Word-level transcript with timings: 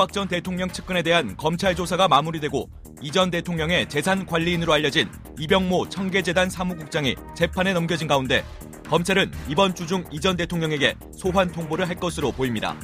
이명박 0.00 0.14
전 0.14 0.28
대통령 0.28 0.70
측근에 0.70 1.02
대한 1.02 1.36
검찰 1.36 1.74
조사가 1.74 2.08
마무리되고 2.08 2.70
이 3.02 3.10
전 3.10 3.30
대통령의 3.30 3.86
재산 3.90 4.24
관리인으로 4.24 4.72
알려진 4.72 5.10
이병모 5.38 5.90
청계재단 5.90 6.48
사무국장이 6.48 7.16
재판에 7.36 7.74
넘겨진 7.74 8.08
가운데 8.08 8.42
검찰은 8.88 9.30
이번 9.46 9.74
주 9.74 9.86
중 9.86 10.06
이 10.10 10.18
전 10.18 10.38
대통령에게 10.38 10.94
소환 11.14 11.52
통보를 11.52 11.86
할 11.86 11.96
것으로 11.96 12.32
보입니다. 12.32 12.74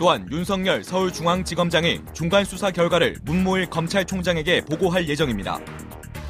또한 0.00 0.26
윤석열 0.32 0.82
서울중앙지검장이 0.82 2.00
중간 2.12 2.44
수사 2.44 2.72
결과를 2.72 3.18
문무일 3.22 3.66
검찰총장에게 3.66 4.62
보고할 4.62 5.08
예정입니다. 5.08 5.60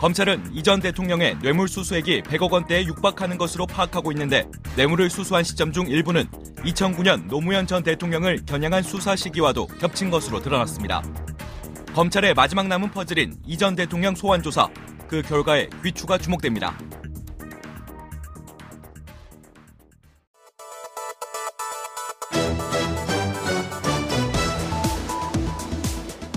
검찰은 0.06 0.52
이전 0.52 0.78
대통령의 0.78 1.37
뇌물 1.42 1.66
수수액이 1.66 2.23
100억 2.23 2.52
원대에 2.52 2.84
육박하는 2.84 3.38
것으로 3.38 3.66
파악하고 3.66 4.12
있는데 4.12 4.46
뇌물을 4.77 5.10
수수한 5.10 5.42
시점 5.42 5.73
중 5.73 5.88
일부는 5.88 6.29
2009년 6.59 7.27
노무현 7.27 7.66
전 7.66 7.82
대통령을 7.82 8.46
겨냥한 8.46 8.84
수사 8.84 9.16
시기와도 9.16 9.66
겹친 9.66 10.10
것으로 10.10 10.41
드러났습니다. 10.41 11.02
검찰의 11.92 12.34
마지막 12.34 12.69
남은 12.69 12.92
퍼즐인 12.92 13.34
이전 13.46 13.74
대통령 13.74 14.15
소환 14.15 14.45
조사, 14.45 14.69
그 15.09 15.23
결과에 15.23 15.69
귀추가 15.82 16.18
주목됩니다. 16.18 16.79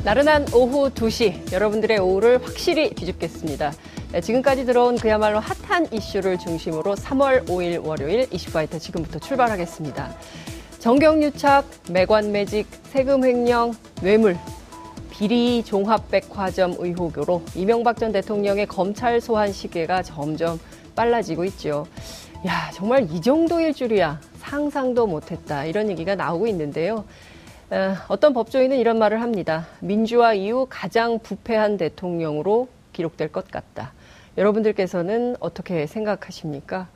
나른한 0.09 0.47
오후 0.55 0.89
2시 0.89 1.53
여러분들의 1.53 1.99
오후를 1.99 2.43
확실히 2.43 2.89
뒤집겠습니다. 2.95 3.71
네, 4.11 4.21
지금까지 4.21 4.65
들어온 4.65 4.97
그야말로 4.97 5.39
핫한 5.39 5.93
이슈를 5.93 6.39
중심으로 6.39 6.95
3월 6.95 7.45
5일 7.45 7.85
월요일 7.85 8.25
이슈파이터 8.31 8.79
지금부터 8.79 9.19
출발하겠습니다. 9.19 10.11
정경유착, 10.79 11.63
매관매직, 11.91 12.65
세금 12.85 13.23
횡령, 13.23 13.73
뇌물, 14.01 14.35
비리 15.11 15.63
종합백화점 15.63 16.77
의혹으로 16.79 17.43
이명박 17.53 17.99
전 17.99 18.11
대통령의 18.11 18.65
검찰 18.65 19.21
소환 19.21 19.51
시계가 19.51 20.01
점점 20.01 20.59
빨라지고 20.95 21.45
있죠. 21.45 21.85
야, 22.47 22.71
정말 22.73 23.07
이 23.11 23.21
정도일 23.21 23.75
줄이야. 23.75 24.19
상상도 24.39 25.05
못했다. 25.05 25.65
이런 25.65 25.87
얘기가 25.87 26.15
나오고 26.15 26.47
있는데요. 26.47 27.05
어, 27.71 27.95
어떤 28.07 28.33
법조인은 28.33 28.77
이런 28.77 28.97
말을 28.97 29.21
합니다. 29.21 29.67
민주화 29.79 30.33
이후 30.33 30.65
가장 30.67 31.19
부패한 31.19 31.77
대통령으로 31.77 32.67
기록될 32.93 33.31
것 33.31 33.51
같다. 33.51 33.93
여러분들께서는 34.39 35.35
어떻게 35.39 35.85
생각하십니까? 35.85 36.87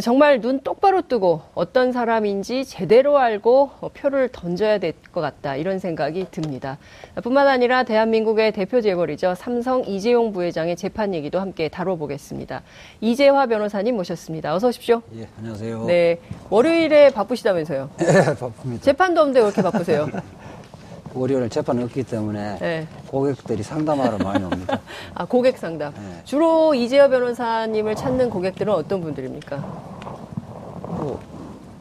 정말 0.00 0.40
눈 0.40 0.60
똑바로 0.60 1.02
뜨고 1.02 1.42
어떤 1.54 1.90
사람인지 1.90 2.64
제대로 2.64 3.18
알고 3.18 3.70
표를 3.94 4.28
던져야 4.30 4.78
될 4.78 4.92
것 5.12 5.20
같다. 5.20 5.56
이런 5.56 5.80
생각이 5.80 6.26
듭니다. 6.30 6.78
뿐만 7.24 7.48
아니라 7.48 7.82
대한민국의 7.82 8.52
대표 8.52 8.80
재벌이죠. 8.80 9.34
삼성 9.34 9.82
이재용 9.84 10.32
부회장의 10.32 10.76
재판 10.76 11.12
얘기도 11.14 11.40
함께 11.40 11.68
다뤄보겠습니다. 11.68 12.62
이재화 13.00 13.46
변호사님 13.46 13.96
모셨습니다. 13.96 14.54
어서 14.54 14.68
오십시오. 14.68 15.02
예, 15.16 15.26
안녕하세요. 15.38 15.84
네. 15.86 16.18
월요일에 16.48 17.10
바쁘시다면서요? 17.10 17.90
예, 18.02 18.06
바쁩니다. 18.36 18.82
재판도 18.84 19.20
없는데 19.22 19.40
왜 19.40 19.46
이렇게 19.46 19.62
바쁘세요? 19.62 20.08
월요일 21.14 21.48
재판이 21.48 21.82
없기 21.84 22.04
때문에 22.04 22.58
네. 22.58 22.86
고객들이 23.08 23.62
상담하러 23.62 24.18
많이 24.18 24.44
옵니다. 24.44 24.80
아, 25.14 25.24
고객 25.24 25.58
상담. 25.58 25.92
네. 25.94 26.20
주로 26.24 26.74
이재화 26.74 27.08
변호사님을 27.08 27.94
찾는 27.96 28.30
고객들은 28.30 28.72
어떤 28.72 29.00
분들입니까? 29.00 29.56
뭐, 30.82 31.20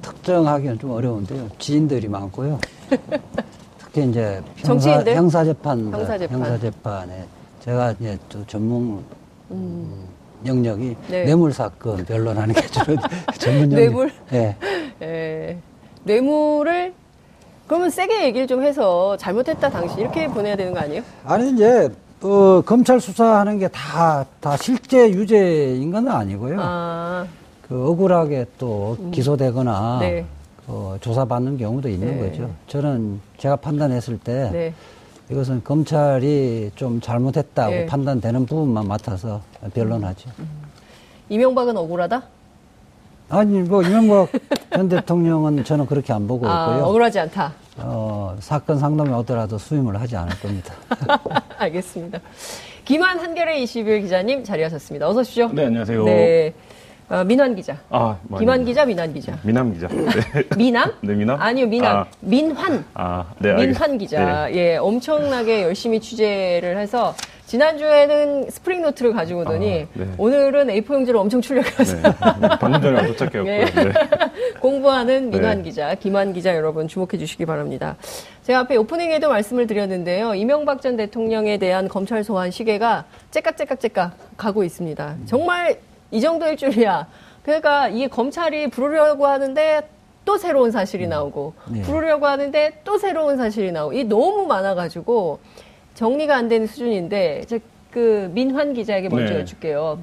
특정하기는 0.02 0.80
좀 0.80 0.92
어려운데요. 0.92 1.50
지인들이 1.60 2.08
많고요. 2.08 2.60
특히 3.80 4.08
이제 4.10 4.42
형사, 4.58 4.68
정치인들? 4.68 5.16
형사 5.16 5.44
재판, 5.44 5.92
형사 5.92 6.18
재판. 6.18 6.40
형사 6.40 6.58
재판에 6.60 7.26
제가 7.62 7.92
이제 8.00 8.18
또 8.30 8.46
전문 8.48 9.04
음, 9.52 10.06
영역이 10.46 10.96
네. 11.10 11.26
뇌물 11.26 11.52
사건 11.54 12.06
변론하는 12.06 12.54
게 12.56 12.62
주로 12.68 12.96
전문 13.38 13.72
영역. 13.72 13.76
뇌물? 13.76 14.12
예. 14.34 14.56
예. 15.02 15.58
뇌물을 16.04 16.94
그러면 17.70 17.92
세게 17.92 18.24
얘기를 18.26 18.48
좀 18.48 18.64
해서 18.64 19.16
잘못했다 19.18 19.70
당신 19.70 20.00
이렇게 20.00 20.28
보내야 20.28 20.56
되는 20.56 20.74
거 20.74 20.80
아니에요? 20.80 21.04
아니 21.24 21.52
이제 21.52 21.88
어, 22.24 22.62
검찰 22.66 23.00
수사하는 23.00 23.60
게 23.60 23.68
다 23.70 24.26
다 24.42 24.58
실제 24.58 25.08
유죄인 25.12 25.92
건 25.92 26.08
아니고요. 26.08 26.58
아, 26.60 27.28
그 27.68 27.90
억울하게 27.92 28.48
또 28.58 28.98
기소되거나 29.12 30.00
네. 30.02 30.26
어, 30.66 30.98
조사받는 31.00 31.58
경우도 31.60 31.88
있는 31.90 32.20
네. 32.20 32.30
거죠. 32.30 32.50
저는 32.68 33.22
제가 33.38 33.56
판단했을 33.58 34.18
때 34.18 34.50
네. 34.52 34.74
이것은 35.30 35.64
검찰이 35.64 36.72
좀 36.76 37.00
잘못했다고 37.00 37.72
네. 37.72 37.86
판단되는 37.86 38.48
부분만 38.48 38.88
맡아서 38.88 39.42
변론하죠. 39.76 40.32
이명박은 41.30 41.78
억울하다? 41.78 42.24
아니 43.30 43.60
뭐 43.62 43.82
이명박 43.84 44.30
전 44.74 44.90
대통령은 44.90 45.64
저는 45.64 45.86
그렇게 45.86 46.14
안 46.14 46.28
보고 46.28 46.48
아, 46.48 46.68
있고요. 46.70 46.86
억울하지 46.86 47.20
않다. 47.20 47.54
어, 47.78 48.36
사건 48.40 48.78
상담이 48.80 49.10
오더라도 49.12 49.58
수임을 49.58 50.00
하지 50.00 50.16
않을 50.18 50.40
겁니다. 50.40 50.74
알겠습니다. 51.58 52.20
김완 52.86 53.20
한겨레 53.20 53.60
21 53.62 54.02
기자님 54.02 54.44
자리하셨습니다. 54.44 55.08
어서 55.08 55.20
오십시오. 55.22 55.50
네, 55.54 55.66
안녕하세요. 55.66 56.04
네. 56.06 56.54
어, 57.10 57.24
민완 57.24 57.56
기자. 57.56 57.78
아, 57.90 58.18
많이- 58.28 58.42
김완 58.42 58.66
기자, 58.66 58.86
민완 58.86 59.14
기자. 59.14 59.38
미남 59.44 59.74
기자. 59.74 59.88
네. 59.88 60.44
미남? 60.58 60.92
네, 61.02 61.14
미남? 61.16 61.42
아니요, 61.42 61.66
민완. 61.68 61.96
아. 61.98 62.06
민완. 62.20 62.86
아, 62.94 63.26
네. 63.40 63.54
민완 63.54 63.74
알겠- 63.94 63.98
기자. 64.00 64.52
예, 64.54 64.78
엄청나게 64.78 65.64
열심히 65.64 66.00
취재를 66.00 66.78
해서 66.78 67.16
지난주에는 67.50 68.52
스프링 68.52 68.84
노트를 68.84 69.12
가지고 69.12 69.40
오더니 69.42 69.82
아, 69.82 70.00
네. 70.00 70.08
오늘은 70.20 70.68
A4 70.68 70.94
용지를 70.94 71.20
엄청 71.20 71.42
출력해서 71.42 71.96
네. 71.96 72.04
네. 72.04 72.48
방금 72.60 72.80
전에 72.80 73.08
도착해갖고. 73.08 73.44
네. 73.44 73.66
네. 73.66 73.92
공부하는 74.62 75.32
민완 75.32 75.58
네. 75.58 75.64
기자, 75.64 75.96
김완 75.96 76.32
기자 76.32 76.56
여러분 76.56 76.88
주목해 76.88 77.18
주시기 77.18 77.48
바랍니다. 77.48 77.96
제가 78.44 78.60
앞에 78.60 78.76
오프닝에도 78.76 79.30
말씀을 79.30 79.66
드렸는데요. 79.66 80.36
이명박 80.36 80.84
전 80.84 80.96
대통령에 80.96 81.58
대한 81.58 81.88
검찰 81.88 82.24
소환 82.24 82.52
시계가 82.52 83.06
째깍째깍째깍 83.32 84.38
가고 84.38 84.64
있습니다. 84.64 85.16
정말 85.26 85.80
이 86.12 86.22
정도일 86.22 86.56
줄이야. 86.56 87.08
그러니까 87.42 87.88
이게 87.88 88.08
검찰이 88.08 88.70
부르려고 88.70 89.26
하는데 89.26 89.90
또 90.24 90.38
새로운 90.38 90.70
사실이 90.70 91.08
나오고 91.08 91.54
네. 91.72 91.82
부르려고 91.82 92.28
하는데 92.28 92.82
또 92.84 93.00
새로운 93.00 93.38
사실이 93.38 93.72
나오고 93.72 93.94
이 93.94 94.04
너무 94.04 94.46
많아가지고 94.46 95.40
정리가 96.00 96.34
안 96.34 96.48
되는 96.48 96.66
수준인데 96.66 97.42
이제 97.44 97.60
그 97.92 98.32
민환 98.34 98.74
기자에게 98.74 99.10
먼저 99.10 99.34
네. 99.34 99.40
여쭐게요. 99.42 100.00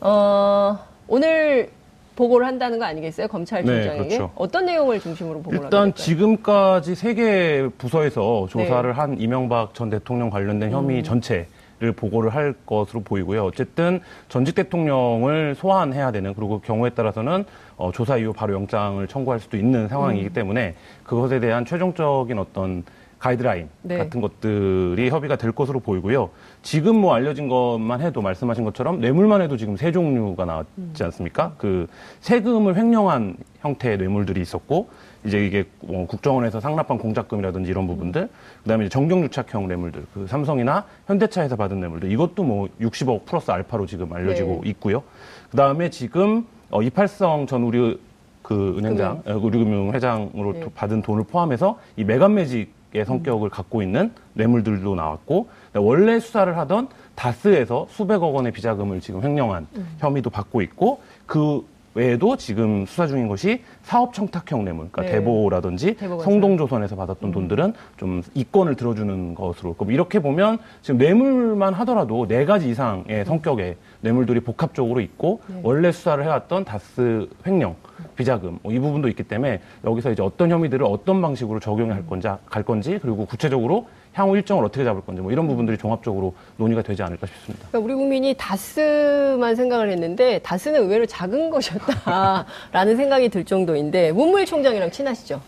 어, 0.00 0.78
오늘 1.06 1.70
보고를 2.16 2.44
한다는 2.44 2.80
거 2.80 2.84
아니겠어요? 2.86 3.28
검찰총장에게 3.28 4.02
네, 4.02 4.08
그렇죠. 4.08 4.32
어떤 4.34 4.66
내용을 4.66 4.98
중심으로 4.98 5.38
보고를 5.40 5.60
일단 5.62 5.84
될까요? 5.84 5.94
지금까지 5.94 6.96
세 6.96 7.14
개 7.14 7.68
부서에서 7.78 8.48
조사를 8.50 8.90
네. 8.90 8.96
한 8.96 9.20
이명박 9.20 9.72
전 9.72 9.88
대통령 9.88 10.30
관련된 10.30 10.72
혐의 10.72 10.98
음. 10.98 11.02
전체 11.04 11.46
를 11.78 11.90
보고를 11.90 12.30
할 12.32 12.54
것으로 12.64 13.00
보이고요. 13.00 13.44
어쨌든 13.44 14.00
전직 14.28 14.54
대통령을 14.54 15.56
소환해야 15.56 16.12
되는 16.12 16.32
그리고 16.32 16.60
경우에 16.60 16.90
따라서는 16.90 17.44
어, 17.76 17.90
조사 17.90 18.16
이후 18.18 18.32
바로 18.32 18.54
영장을 18.54 19.04
청구할 19.08 19.40
수도 19.40 19.56
있는 19.56 19.88
상황이기 19.88 20.28
음. 20.28 20.32
때문에 20.32 20.76
그것에 21.02 21.40
대한 21.40 21.64
최종적인 21.64 22.38
어떤 22.38 22.84
가이드라인 23.26 23.68
네. 23.82 23.98
같은 23.98 24.20
것들이 24.20 25.08
협의가 25.08 25.36
될 25.36 25.52
것으로 25.52 25.78
보이고요. 25.78 26.30
지금 26.62 26.96
뭐 26.96 27.14
알려진 27.14 27.46
것만 27.46 28.00
해도 28.00 28.20
말씀하신 28.20 28.64
것처럼 28.64 29.00
뇌물만 29.00 29.40
해도 29.42 29.56
지금 29.56 29.76
세 29.76 29.92
종류가 29.92 30.44
나왔지 30.44 30.70
음. 30.78 30.92
않습니까? 31.00 31.54
그 31.56 31.86
세금을 32.18 32.76
횡령한 32.76 33.36
형태의 33.60 33.98
뇌물들이 33.98 34.40
있었고 34.40 34.88
이제 35.24 35.46
이게 35.46 35.64
뭐 35.78 36.04
국정원에서 36.08 36.58
상납한 36.58 36.98
공작금이라든지 36.98 37.70
이런 37.70 37.86
부분들, 37.86 38.28
그다음에 38.64 38.88
정경유착형 38.88 39.68
뇌물들, 39.68 40.04
그 40.12 40.26
삼성이나 40.26 40.84
현대차에서 41.06 41.54
받은 41.54 41.78
뇌물들 41.78 42.10
이것도 42.10 42.42
뭐 42.42 42.68
60억 42.80 43.24
플러스 43.24 43.52
알파로 43.52 43.86
지금 43.86 44.12
알려지고 44.12 44.62
네. 44.64 44.70
있고요. 44.70 45.04
그다음에 45.52 45.90
지금 45.90 46.44
어, 46.70 46.82
이팔성 46.82 47.46
전 47.46 47.62
우리 47.62 48.00
그 48.42 48.74
은행장, 48.78 49.22
어, 49.26 49.34
우리금융 49.34 49.92
회장으로 49.92 50.54
네. 50.54 50.60
도- 50.60 50.70
받은 50.70 51.02
돈을 51.02 51.22
포함해서 51.22 51.78
이 51.96 52.02
매간매직 52.02 52.81
의 52.94 53.06
성격을 53.06 53.48
갖고 53.48 53.82
있는 53.82 54.12
뇌물들도 54.34 54.94
나왔고 54.94 55.48
원래 55.74 56.20
수사를 56.20 56.56
하던 56.58 56.88
다스에서 57.14 57.86
수백억 57.88 58.34
원의 58.34 58.52
비자금을 58.52 59.00
지금 59.00 59.22
횡령한 59.22 59.66
혐의도 59.98 60.28
받고 60.28 60.60
있고 60.60 61.00
그 61.24 61.64
외에도 61.94 62.36
지금 62.36 62.86
수사 62.86 63.06
중인 63.06 63.28
것이 63.28 63.62
사업 63.82 64.14
청탁형 64.14 64.64
뇌물, 64.64 64.88
그러니까 64.90 65.02
네. 65.02 65.18
대보라든지. 65.18 65.96
성동조선에서 66.22 66.96
받았던 66.96 67.32
돈들은 67.32 67.74
좀 67.96 68.22
이권을 68.34 68.76
들어주는 68.76 69.34
것으로 69.34 69.74
그럼 69.74 69.92
이렇게 69.92 70.20
보면 70.20 70.58
지금 70.80 70.98
뇌물만 70.98 71.74
하더라도 71.74 72.26
네 72.26 72.44
가지 72.44 72.70
이상의 72.70 73.24
성격의 73.24 73.76
뇌물들이 74.00 74.40
복합적으로 74.40 75.00
있고 75.00 75.40
원래 75.62 75.92
수사를 75.92 76.22
해왔던 76.24 76.64
다스 76.64 77.28
횡령, 77.46 77.76
비자금 78.16 78.58
뭐이 78.62 78.78
부분도 78.78 79.08
있기 79.08 79.24
때문에 79.24 79.60
여기서 79.84 80.12
이제 80.12 80.22
어떤 80.22 80.50
혐의들을 80.50 80.84
어떤 80.86 81.20
방식으로 81.20 81.60
적용할 81.60 82.06
건지 82.06 82.28
갈 82.46 82.62
건지 82.62 82.98
그리고 83.00 83.26
구체적으로 83.26 83.86
향후 84.14 84.36
일정을 84.36 84.64
어떻게 84.64 84.84
잡을 84.84 85.00
건지 85.02 85.22
뭐 85.22 85.32
이런 85.32 85.46
부분들이 85.48 85.78
종합적으로 85.78 86.34
논의가 86.58 86.82
되지 86.82 87.02
않을까 87.02 87.26
싶습니다. 87.26 87.66
그러니까 87.70 87.78
우리 87.86 87.94
국민이 87.94 88.34
다스만 88.36 89.56
생각을 89.56 89.90
했는데 89.90 90.38
다스는 90.40 90.82
의외로 90.82 91.06
작은 91.06 91.50
것이었다라는 91.50 92.96
생각이 92.96 93.28
들 93.30 93.44
정도인데 93.44 94.12
문무일 94.12 94.46
총장이랑 94.46 94.90
친하시죠? 94.90 95.40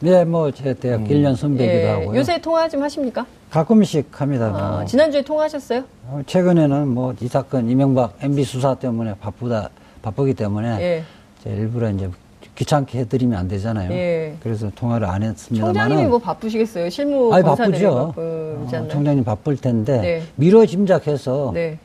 네, 0.00 0.24
뭐 0.24 0.50
제 0.50 0.74
대학 0.74 1.00
1년 1.04 1.36
선배기도 1.36 1.78
예, 1.78 1.86
하고요. 1.88 2.18
요새 2.18 2.38
통화 2.40 2.68
좀 2.68 2.82
하십니까? 2.82 3.24
가끔씩 3.50 4.20
합니다. 4.20 4.52
아, 4.54 4.70
뭐. 4.76 4.84
지난주에 4.84 5.22
통화하셨어요? 5.22 5.84
어, 6.08 6.20
최근에는 6.26 6.88
뭐 6.88 7.14
이 7.20 7.28
사건 7.28 7.68
이명박 7.70 8.14
MB 8.20 8.44
수사 8.44 8.74
때문에 8.74 9.14
바쁘다 9.20 9.70
바쁘기 10.02 10.34
때문에 10.34 10.68
예. 10.80 11.04
제 11.42 11.50
일부러 11.50 11.88
이제 11.90 12.10
귀찮게 12.56 12.98
해드리면 13.00 13.38
안 13.38 13.48
되잖아요. 13.48 13.92
예. 13.92 14.34
그래서 14.42 14.70
통화를 14.74 15.06
안 15.06 15.22
했습니다만. 15.22 15.74
총장님이 15.74 16.08
뭐 16.08 16.18
바쁘시겠어요? 16.18 16.90
실무 16.90 17.32
아니 17.32 17.44
바쁘죠. 17.44 17.66
바쁘지 17.68 17.86
어, 17.86 18.78
않나요? 18.78 18.88
총장님 18.88 19.24
바쁠 19.24 19.56
텐데 19.58 20.00
네. 20.00 20.22
미뤄 20.36 20.64
짐작해서 20.66 21.52
네. 21.54 21.78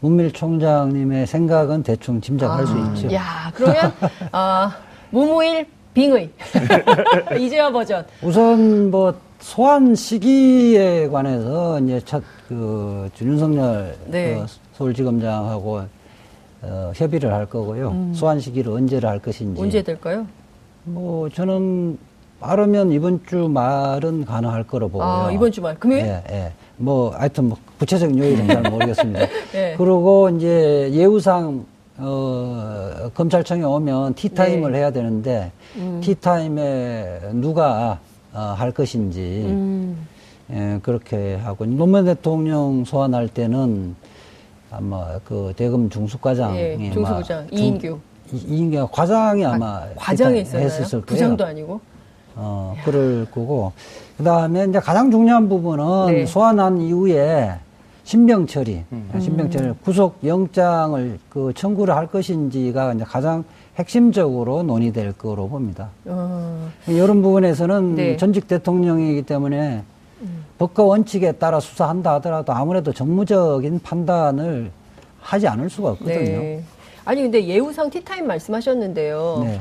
문밀 0.00 0.32
총장님의 0.32 1.26
생각은 1.26 1.82
대충 1.82 2.20
짐작할 2.20 2.66
수 2.66 2.78
있죠. 2.78 3.08
아, 3.08 3.12
야, 3.14 3.52
그러면 3.54 3.92
아, 4.32 4.76
무무일 5.10 5.66
빙의 5.94 6.30
이제와 7.40 7.70
버전. 7.72 8.04
우선 8.22 8.90
뭐 8.90 9.14
소환 9.40 9.94
시기에 9.94 11.08
관해서 11.08 11.80
이제 11.80 12.00
첫 12.04 12.22
그 12.48 13.08
윤석열 13.20 13.96
네. 14.06 14.36
그 14.36 14.46
서울지검장하고 14.74 15.82
어, 16.68 16.92
협의를 16.94 17.32
할 17.32 17.46
거고요. 17.46 18.10
소환 18.14 18.40
시기를 18.40 18.72
언제를 18.72 19.08
할 19.08 19.18
것인지. 19.18 19.60
음. 19.60 19.64
언제 19.64 19.82
될까요? 19.82 20.26
뭐 20.84 21.28
저는 21.28 21.98
빠르면 22.40 22.92
이번 22.92 23.20
주 23.26 23.48
말은 23.48 24.24
가능할 24.24 24.64
거로 24.64 24.88
보고요. 24.88 25.06
아, 25.08 25.32
이번 25.32 25.50
주 25.52 25.60
말 25.60 25.74
금요일? 25.78 26.04
예, 26.04 26.22
예. 26.30 26.52
뭐 26.76 27.10
하여튼 27.16 27.48
뭐 27.48 27.58
구체적인 27.78 28.18
요일은 28.18 28.46
잘 28.46 28.62
모르겠습니다. 28.70 29.20
예. 29.54 29.74
그리고 29.78 30.28
이제 30.30 30.90
예우상 30.92 31.64
어, 31.98 33.10
검찰청에 33.14 33.62
오면 33.62 34.14
티타임을 34.14 34.72
네. 34.72 34.78
해야 34.78 34.90
되는데 34.90 35.50
음. 35.76 36.00
티타임에 36.02 37.20
누가 37.34 37.98
어, 38.34 38.54
할 38.56 38.70
것인지 38.70 39.44
음. 39.46 40.06
예, 40.52 40.78
그렇게 40.82 41.36
하고 41.36 41.64
노무현 41.64 42.04
대통령 42.04 42.84
소환할 42.84 43.28
때는 43.28 43.96
아마 44.76 45.18
그 45.24 45.52
대검 45.56 45.88
중수과장이 45.88 46.58
예, 46.58 46.90
중수부장 46.92 47.46
이인규. 47.50 47.98
이인규 48.32 48.88
과장이 48.92 49.44
아마 49.44 49.84
과장에 49.96 50.42
티타임 50.42 50.42
있었나요? 50.42 50.66
했었을 50.66 50.90
거예요. 51.00 51.06
부장도 51.06 51.44
아니고. 51.46 51.80
어, 52.34 52.74
그럴 52.84 53.26
거고. 53.30 53.72
그 54.18 54.24
다음에 54.24 54.66
이제 54.66 54.78
가장 54.78 55.10
중요한 55.10 55.48
부분은 55.48 56.06
네. 56.06 56.26
소환한 56.26 56.80
이후에 56.80 57.54
신병 58.04 58.46
처리, 58.46 58.84
신병 59.18 59.50
처리, 59.50 59.72
구속 59.82 60.18
영장을 60.24 61.18
그 61.28 61.52
청구를 61.54 61.94
할 61.94 62.06
것인지가 62.06 62.92
이제 62.94 63.04
가장 63.04 63.44
핵심적으로 63.76 64.62
논의될 64.62 65.12
거로 65.12 65.48
봅니다. 65.48 65.88
어, 66.04 66.68
이런 66.86 67.22
부분에서는 67.22 67.94
네. 67.94 68.12
음. 68.12 68.18
전직 68.18 68.46
대통령이기 68.48 69.22
때문에 69.22 69.82
법과 70.58 70.84
원칙에 70.84 71.32
따라 71.32 71.60
수사한다 71.60 72.14
하더라도 72.14 72.52
아무래도 72.52 72.92
정무적인 72.92 73.80
판단을 73.82 74.70
하지 75.20 75.48
않을 75.48 75.68
수가 75.68 75.90
없거든요. 75.90 76.16
네. 76.16 76.62
아니 77.04 77.22
근데 77.22 77.44
예우상 77.46 77.90
티타임 77.90 78.26
말씀하셨는데요. 78.26 79.40
네. 79.44 79.60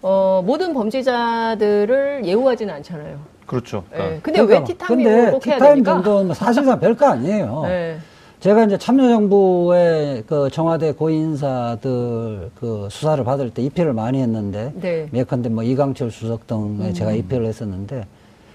어, 0.00 0.42
모든 0.44 0.72
범죄자들을 0.74 2.22
예우하지는 2.24 2.72
않잖아요. 2.74 3.18
그렇죠. 3.46 3.82
예. 3.94 4.20
근데 4.22 4.40
왜 4.40 4.62
티타임을 4.62 5.04
근데 5.04 5.30
꼭 5.30 5.46
해야 5.46 5.56
티타임 5.56 5.70
됩니까? 5.74 5.92
정도는 5.94 6.34
사실상 6.34 6.78
별거 6.78 7.06
아니에요. 7.06 7.62
네. 7.66 7.98
제가 8.40 8.64
이제 8.64 8.78
참여정부의 8.78 10.22
그 10.28 10.48
청와대 10.52 10.92
고인사들 10.92 12.50
그 12.54 12.86
수사를 12.88 13.22
받을 13.24 13.50
때 13.50 13.62
입회를 13.62 13.92
많이 13.92 14.20
했는데 14.22 14.72
네. 14.76 15.08
예컨대 15.12 15.48
뭐 15.48 15.64
이강철 15.64 16.12
수석 16.12 16.46
등에 16.46 16.92
제가 16.92 17.10
입회를 17.12 17.46
했었는데 17.46 18.06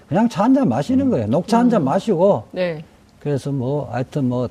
그냥 0.08 0.28
차 0.28 0.42
한 0.44 0.54
잔 0.54 0.68
마시는 0.68 1.10
거예요. 1.10 1.26
녹차 1.26 1.58
한 1.58 1.70
잔 1.70 1.84
마시고 1.84 2.44
네. 2.52 2.82
그래서 3.20 3.50
뭐 3.50 3.88
하여튼 3.90 4.28
뭐 4.28 4.48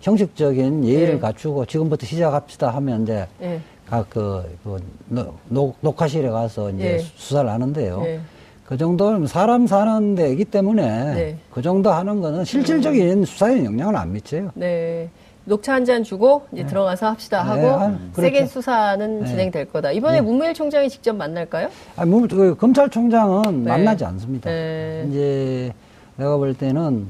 형식적인 0.00 0.84
예의를 0.84 1.14
네. 1.14 1.20
갖추고 1.20 1.66
지금부터 1.66 2.06
시작합시다 2.06 2.70
하면 2.70 3.02
이제 3.02 3.26
네. 3.38 3.60
각그 3.88 4.56
그 4.64 4.82
노- 5.08 5.34
녹- 5.48 5.76
녹화실에 5.80 6.28
가서 6.28 6.70
이제 6.70 6.96
네. 6.96 6.98
수사를 7.16 7.48
하는데요. 7.50 8.00
네. 8.02 8.20
그 8.64 8.76
정도는 8.78 9.26
사람 9.26 9.66
사는 9.66 10.14
데이기 10.14 10.44
때문에 10.46 11.14
네. 11.14 11.36
그 11.50 11.60
정도 11.60 11.90
하는 11.90 12.20
거는 12.20 12.44
실질적인 12.44 13.24
수사에 13.24 13.64
영향을 13.64 13.96
안 13.96 14.12
미쳐요. 14.12 14.50
네. 14.54 15.08
녹차 15.44 15.74
한 15.74 15.84
잔 15.84 16.04
주고 16.04 16.42
이제 16.52 16.64
들어가서 16.66 17.06
합시다 17.08 17.42
네, 17.42 17.48
하고 17.66 17.80
한- 17.80 18.10
세게 18.14 18.38
그렇죠. 18.38 18.52
수사는 18.52 19.20
네. 19.20 19.26
진행될 19.26 19.72
거다. 19.72 19.90
이번에 19.90 20.20
문무일 20.20 20.54
총장이 20.54 20.88
직접 20.88 21.14
만날까요? 21.16 21.68
아니, 21.96 22.10
뭐, 22.10 22.26
그 22.28 22.54
검찰총장은 22.56 23.64
네. 23.64 23.70
만나지 23.70 24.04
않습니다. 24.04 24.48
네. 24.48 25.04
이제 25.08 25.72
내가 26.16 26.36
볼 26.36 26.54
때는 26.54 27.06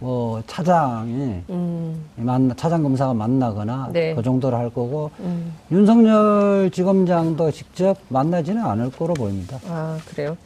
뭐 0.00 0.42
차장이 0.46 1.42
음. 1.48 2.04
만나, 2.16 2.52
차장 2.54 2.82
검사가 2.82 3.14
만나거나 3.14 3.90
네. 3.92 4.14
그 4.14 4.22
정도로 4.22 4.56
할 4.56 4.68
거고 4.68 5.10
음. 5.20 5.54
윤석열 5.70 6.70
지검장도 6.72 7.50
직접 7.52 7.96
만나지는 8.08 8.62
않을 8.62 8.90
거로 8.90 9.14
보입니다. 9.14 9.58
아, 9.68 9.96
그래요? 10.08 10.36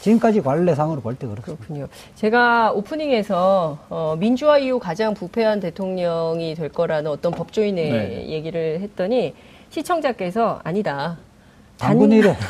지금까지 0.00 0.42
관례상으로 0.42 1.00
볼 1.00 1.14
때 1.16 1.26
그렇습니다. 1.26 1.64
그렇군요. 1.64 1.88
제가 2.14 2.72
오프닝에서 2.72 3.78
어, 3.90 4.16
민주화 4.18 4.58
이후 4.58 4.78
가장 4.78 5.14
부패한 5.14 5.60
대통령이 5.60 6.54
될 6.54 6.68
거라는 6.68 7.10
어떤 7.10 7.32
법조인의 7.32 7.90
네. 7.90 8.26
얘기를 8.28 8.80
했더니 8.80 9.34
시청자께서 9.70 10.60
아니다. 10.64 11.18
당군이래. 11.78 12.36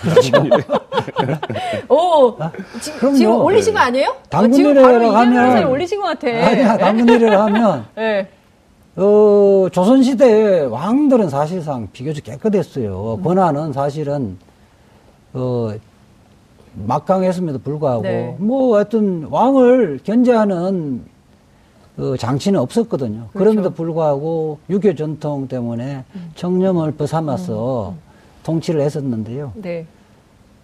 오, 1.88 2.36
지, 2.80 2.92
그럼요. 2.92 3.16
지금 3.16 3.34
올리신 3.40 3.74
거 3.74 3.80
아니에요? 3.80 4.08
어, 4.10 4.22
당군이라고 4.30 4.82
바로 4.86 5.04
이재명 5.04 5.50
하면- 5.50 5.64
올리신 5.68 6.00
것 6.00 6.06
같아. 6.08 6.26
아니야, 6.28 6.76
당군이를 6.78 7.38
하면 7.38 7.86
네. 7.96 8.28
어, 8.96 9.68
조선시대 9.70 10.62
왕들은 10.70 11.28
사실상 11.28 11.88
비교적 11.92 12.24
깨끗했어요. 12.24 13.20
권한은 13.22 13.72
사실은, 13.72 14.38
어, 15.34 15.70
막강했음에도 16.86 17.58
불구하고, 17.58 18.02
네. 18.02 18.36
뭐, 18.38 18.76
하여튼, 18.76 19.26
왕을 19.30 20.00
견제하는, 20.04 21.02
그 21.96 22.16
장치는 22.16 22.60
없었거든요. 22.60 23.28
그렇죠. 23.32 23.50
그럼에도 23.50 23.70
불구하고, 23.70 24.58
유교 24.70 24.94
전통 24.94 25.48
때문에 25.48 26.04
청렴을 26.36 26.92
벗삼아서 26.92 27.94
통치를 28.44 28.80
했었는데요. 28.80 29.52
네. 29.56 29.86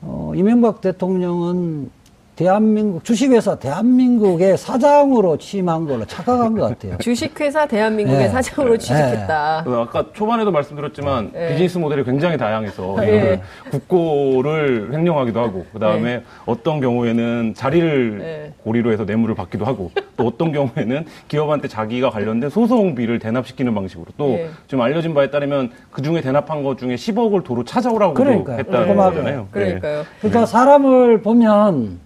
어, 0.01 0.33
이명박 0.37 0.81
대통령은 0.81 1.91
대한민국, 2.37 3.05
주식회사 3.05 3.55
대한민국의 3.55 4.59
사장으로 4.59 5.39
취임한 5.39 5.87
걸로 5.87 6.05
착각한 6.05 6.55
것 6.55 6.69
같아요. 6.69 6.99
주식회사 6.99 7.67
대한민국의 7.67 8.25
네. 8.25 8.29
사장으로 8.29 8.77
취직했다. 8.77 9.63
그 9.65 9.77
아까 9.77 10.07
초반에도 10.13 10.51
말씀드렸지만 10.51 11.31
네. 11.33 11.51
비즈니스 11.51 11.79
모델이 11.79 12.03
굉장히 12.03 12.37
다양해서 12.37 12.97
네. 12.99 13.07
이거를 13.07 13.41
국고를 13.71 14.91
횡령하기도 14.93 15.41
하고 15.41 15.65
그다음에 15.73 16.17
네. 16.17 16.23
어떤 16.45 16.81
경우에는 16.81 17.55
자리를 17.55 18.19
네. 18.19 18.53
고리로 18.65 18.91
해서 18.91 19.05
뇌물을 19.05 19.37
받기도 19.37 19.65
하고 19.65 19.93
또 20.17 20.27
어떤 20.27 20.51
경우에는 20.51 21.07
기업한테 21.29 21.69
자기가 21.69 22.11
관련된 22.11 22.51
소송비를 22.51 23.21
대납시키는 23.21 23.73
방식으로 23.77 24.07
또 24.17 24.31
네. 24.31 24.49
좀 24.67 24.81
알려진 24.81 25.15
바에 25.15 25.31
따르면 25.31 25.71
그 25.93 26.03
중에 26.03 26.21
대납한 26.21 26.65
것 26.65 26.79
중에 26.79 26.97
10억을 26.97 27.45
도로 27.45 27.63
찾아오라고 27.65 28.15
그러니까요. 28.15 28.59
했다는 28.59 28.89
꼼꼼하게. 28.89 29.17
거잖아요. 29.17 29.49
그러니까요. 29.53 30.03
그러니까 30.21 30.47
사람을 30.47 31.23
보면 31.23 32.01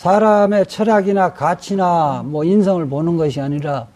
사람의 0.00 0.64
철학이나 0.64 1.34
가치나 1.34 2.22
뭐 2.24 2.42
인성을 2.42 2.88
보는 2.88 3.18
것이 3.18 3.38
아니라 3.38 3.86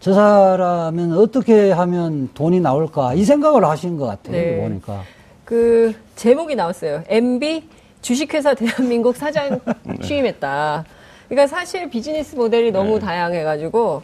저 0.00 0.12
사람은 0.12 1.16
어떻게 1.16 1.70
하면 1.70 2.28
돈이 2.34 2.58
나올까 2.58 3.14
이 3.14 3.22
생각을 3.22 3.64
하신 3.64 3.96
것 3.96 4.06
같아요. 4.06 4.32
네. 4.32 4.60
보니까. 4.60 5.02
그 5.44 5.94
제목이 6.16 6.56
나왔어요. 6.56 7.04
MB 7.06 7.62
주식회사 8.02 8.54
대한민국 8.54 9.16
사장 9.16 9.60
네. 9.84 9.96
취임했다. 10.02 10.84
그러니까 11.28 11.46
사실 11.46 11.90
비즈니스 11.90 12.34
모델이 12.34 12.72
너무 12.72 12.98
다양해가지고 12.98 14.02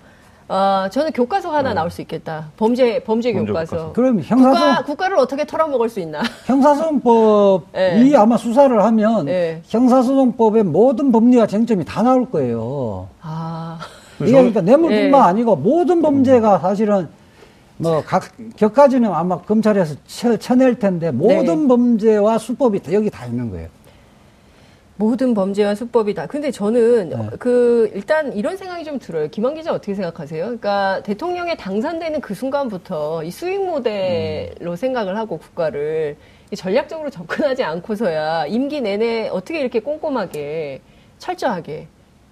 아, 0.49 0.88
저는 0.92 1.12
교과서 1.12 1.50
하나 1.52 1.72
나올 1.75 1.90
수 1.90 2.00
있겠다. 2.02 2.46
범죄 2.56 3.02
범죄 3.04 3.32
범죄 3.32 3.32
교과서. 3.32 3.76
교과서. 3.76 3.92
그럼 3.92 4.16
국가 4.20 4.34
형사소 4.37 4.84
국가 4.84 5.08
를 5.08 5.16
어떻게 5.18 5.46
털어먹을 5.46 5.88
수 5.88 6.00
있나? 6.00 6.20
형사소송법이 6.46 7.64
네. 7.72 8.16
아마 8.16 8.37
수사를 8.37 8.82
하면 8.84 9.26
네. 9.26 9.62
형사소송법의 9.66 10.64
모든 10.64 11.12
법리와 11.12 11.46
쟁점이 11.46 11.84
다 11.84 12.02
나올 12.02 12.30
거예요. 12.30 13.08
아, 13.22 13.78
이게 14.20 14.32
그러니까 14.32 14.61
뇌물뿐만 14.61 15.11
네. 15.11 15.16
아니고 15.28 15.56
모든 15.56 16.02
범죄가 16.02 16.58
사실은 16.58 17.08
뭐 17.78 18.02
각 18.06 18.25
격까지는 18.56 19.11
아마 19.12 19.38
검찰에서 19.38 19.94
쳐, 20.06 20.37
쳐낼 20.37 20.78
텐데 20.78 21.11
모든 21.11 21.62
네. 21.62 21.68
범죄와 21.68 22.38
수법이 22.38 22.80
다 22.80 22.92
여기 22.92 23.11
다 23.11 23.26
있는 23.26 23.50
거예요. 23.50 23.68
모든 25.02 25.35
범죄와 25.35 25.75
수법이다. 25.75 26.26
근데 26.28 26.52
저는 26.52 27.09
네. 27.09 27.16
그 27.40 27.90
일단 27.92 28.32
이런 28.35 28.56
생각이 28.56 28.85
좀 28.85 29.00
들어요. 29.00 29.28
김한 29.28 29.54
기자 29.54 29.73
어떻게 29.73 29.94
생각하세요? 29.94 30.44
그러니까 30.44 31.02
대통령에 31.02 31.56
당선되는 31.56 32.21
그 32.21 32.35
순간부터 32.35 33.25
이 33.25 33.30
수익 33.32 33.64
모델로 33.66 34.76
생각을 34.76 35.16
하고 35.16 35.38
국가를 35.38 36.16
이 36.52 36.56
전략적으로 36.56 37.11
접근하지 37.11 37.64
않고서야 37.64 38.47
임기 38.47 38.80
내내 38.80 39.28
어떻게 39.30 39.59
이렇게 39.61 39.80
꼼꼼하게 39.80 40.80
철저하게 41.18 41.88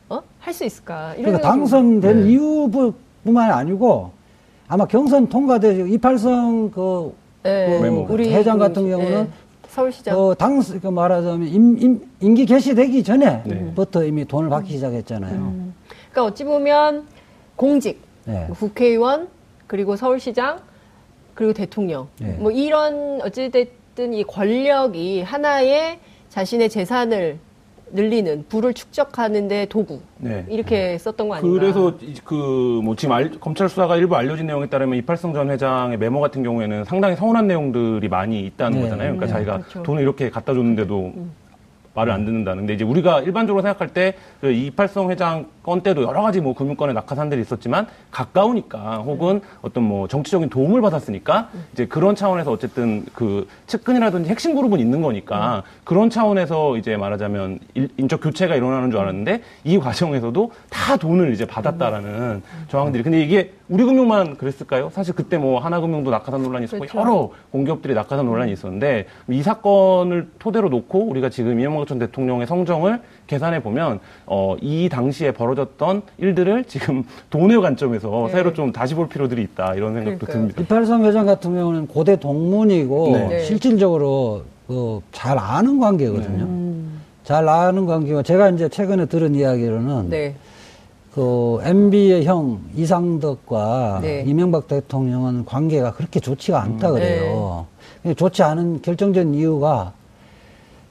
어? 0.08 0.20
할 0.38 0.54
수 0.54 0.64
있을까? 0.64 1.14
이런 1.14 1.32
그러니까 1.32 1.48
당선된 1.48 2.22
네. 2.24 2.30
이유뿐만 2.30 3.50
아니고 3.50 4.12
아마 4.68 4.86
경선 4.86 5.28
통과돼 5.28 5.88
이팔성 5.90 6.70
그 6.70 7.12
네, 7.42 7.80
메모. 7.80 8.06
우리 8.08 8.32
회장 8.32 8.58
그, 8.58 8.64
같은 8.64 8.88
경우는 8.88 9.22
예, 9.22 9.26
서울시장 9.70 10.18
어, 10.18 10.34
당, 10.34 10.60
그 10.60 10.86
말하자면 10.88 11.48
임, 11.48 11.78
임, 11.78 12.10
임기 12.20 12.44
개시되기 12.44 13.02
네. 13.02 13.02
전에부터 13.02 14.04
이미 14.04 14.24
돈을 14.24 14.50
받기 14.50 14.72
시작했잖아요. 14.72 15.34
음. 15.34 15.74
그러니까 16.10 16.24
어찌 16.24 16.44
보면 16.44 17.06
공직 17.54 18.00
네. 18.24 18.48
국회의원 18.52 19.28
그리고 19.68 19.94
서울시장 19.94 20.60
그리고 21.34 21.52
대통령 21.52 22.08
네. 22.18 22.32
뭐 22.40 22.50
이런 22.50 23.20
어찌됐든 23.22 24.12
이 24.12 24.24
권력이 24.24 25.22
하나의 25.22 26.00
자신의 26.30 26.68
재산을 26.68 27.38
늘리는 27.92 28.44
부를 28.48 28.72
축적하는데 28.74 29.66
도구 29.66 30.00
네. 30.18 30.44
이렇게 30.48 30.96
썼던 30.98 31.28
거 31.28 31.34
아닌가? 31.36 31.58
그래서 31.60 31.96
그뭐 32.24 32.94
지금 32.96 33.12
알- 33.14 33.30
검찰 33.40 33.68
수사가 33.68 33.96
일부 33.96 34.16
알려진 34.16 34.46
내용에 34.46 34.66
따르면 34.66 34.98
이팔성 34.98 35.32
전 35.32 35.50
회장의 35.50 35.98
메모 35.98 36.20
같은 36.20 36.42
경우에는 36.42 36.84
상당히 36.84 37.16
서운한 37.16 37.46
내용들이 37.46 38.08
많이 38.08 38.40
있다는 38.46 38.78
네. 38.78 38.84
거잖아요. 38.84 39.16
그러니까 39.16 39.26
네, 39.26 39.32
자기가 39.32 39.58
그렇죠. 39.58 39.82
돈을 39.82 40.02
이렇게 40.02 40.30
갖다 40.30 40.54
줬는데도 40.54 41.12
말을 41.94 42.12
안 42.12 42.24
듣는다는. 42.24 42.62
근데 42.62 42.74
이제 42.74 42.84
우리가 42.84 43.20
일반적으로 43.20 43.62
생각할 43.62 43.88
때그 43.88 44.52
이팔성 44.52 45.10
회장 45.10 45.46
건 45.62 45.82
때도 45.82 46.02
여러 46.02 46.22
가지 46.22 46.40
뭐 46.40 46.54
금융권의 46.54 46.94
낙하산들이 46.94 47.40
있었지만 47.42 47.86
가까우니까 48.10 48.98
혹은 48.98 49.40
어떤 49.60 49.82
뭐 49.84 50.08
정치적인 50.08 50.48
도움을 50.48 50.80
받았으니까 50.80 51.50
이제 51.72 51.86
그런 51.86 52.14
차원에서 52.14 52.50
어쨌든 52.50 53.04
그 53.12 53.46
측근이라든지 53.66 54.30
핵심 54.30 54.54
그룹은 54.54 54.78
있는 54.78 55.02
거니까 55.02 55.62
그런 55.84 56.08
차원에서 56.10 56.76
이제 56.76 56.96
말하자면 56.96 57.58
일- 57.74 57.88
인적 57.98 58.22
교체가 58.22 58.54
일어나는 58.56 58.90
줄 58.90 59.00
알았는데 59.00 59.42
이 59.64 59.78
과정에서도 59.78 60.50
다 60.70 60.96
돈을 60.96 61.32
이제 61.32 61.44
받았다라는 61.46 62.42
정황들이 62.68 63.02
근데 63.02 63.20
이게 63.22 63.52
우리 63.68 63.84
금융만 63.84 64.36
그랬을까요? 64.36 64.90
사실 64.90 65.14
그때 65.14 65.38
뭐 65.38 65.60
하나금융도 65.60 66.10
낙하산 66.10 66.42
논란이 66.42 66.64
있었고 66.64 66.80
그렇죠. 66.86 66.98
여러 66.98 67.30
공기업들이 67.52 67.94
낙하산 67.94 68.24
논란이 68.26 68.52
있었는데 68.52 69.06
이 69.28 69.42
사건을 69.42 70.30
토대로 70.38 70.68
놓고 70.68 71.06
우리가 71.06 71.28
지금 71.28 71.52
이명박 71.60 71.86
전 71.90 71.98
대통령의 71.98 72.46
성정을 72.46 73.00
계산해 73.26 73.62
보면 73.64 73.98
어, 74.26 74.54
이 74.62 74.88
당시에 74.88 75.32
벌어졌던 75.32 76.02
일들을 76.18 76.64
지금 76.64 77.02
돈의 77.30 77.60
관점에서 77.60 78.26
네. 78.28 78.32
새로 78.32 78.52
좀 78.54 78.70
다시 78.70 78.94
볼 78.94 79.08
필요들이 79.08 79.42
있다 79.42 79.74
이런 79.74 79.94
생각도 79.94 80.24
그러니까요. 80.26 80.32
듭니다. 80.54 80.62
이팔성 80.62 81.04
회장 81.04 81.26
같은 81.26 81.52
경우는 81.52 81.88
고대 81.88 82.14
동문이고 82.14 83.10
네. 83.12 83.28
네. 83.28 83.44
실질적으로 83.44 84.42
그 84.68 85.00
잘 85.10 85.36
아는 85.36 85.80
관계거든요. 85.80 86.44
음, 86.44 87.00
잘 87.24 87.48
아는 87.48 87.86
관계고 87.86 88.22
제가 88.22 88.50
이제 88.50 88.68
최근에 88.68 89.06
들은 89.06 89.34
이야기로는 89.34 90.10
네. 90.10 90.36
그 91.12 91.58
MB의 91.64 92.24
형 92.24 92.60
이상덕과 92.76 93.98
네. 94.02 94.22
이명박 94.28 94.68
대통령은 94.68 95.44
관계가 95.44 95.94
그렇게 95.94 96.20
좋지가 96.20 96.62
않다 96.62 96.90
음. 96.90 96.94
그래요. 96.94 97.66
좋지 98.16 98.44
않은 98.44 98.80
결정적인 98.82 99.34
이유가 99.34 99.92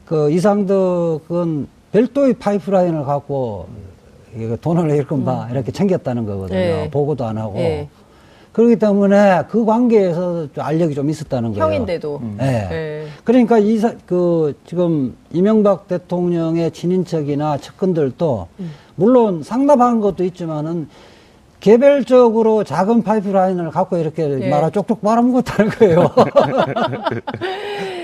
그 0.10 0.32
이상덕은 0.32 1.68
별도의 1.92 2.34
파이프라인을 2.34 3.06
갖고 3.06 3.68
돈을 4.60 4.90
이렇게 4.90 5.16
이렇게 5.52 5.72
챙겼다는 5.72 6.26
거거든요. 6.26 6.58
음. 6.58 6.64
네. 6.64 6.90
보고도 6.90 7.26
안 7.26 7.38
하고. 7.38 7.54
네. 7.54 7.88
그렇기 8.52 8.78
때문에 8.78 9.44
그 9.50 9.64
관계에서 9.66 10.48
좀 10.52 10.64
알력이 10.64 10.96
좀 10.96 11.12
있었다는 11.12 11.54
거예요. 11.54 11.64
형인데도. 11.64 12.22
네. 12.38 12.68
네. 12.70 13.06
그러니까 13.24 13.60
이사 13.60 13.94
그 14.08 14.56
지금 14.66 15.16
이명박 15.32 15.88
대통령의 15.88 16.72
친인척이나 16.72 17.58
측근들도 17.58 18.48
물론 18.96 19.44
상납한 19.44 20.02
것도 20.02 20.24
있지만은 20.24 20.90
개별적으로 21.60 22.64
작은 22.64 23.04
파이프라인을 23.04 23.70
갖고 23.70 23.98
이렇게 23.98 24.26
네. 24.26 24.50
말아 24.50 24.72
쪽쪽 24.72 25.00
말아먹었다는 25.04 25.72
거예요. 25.72 26.10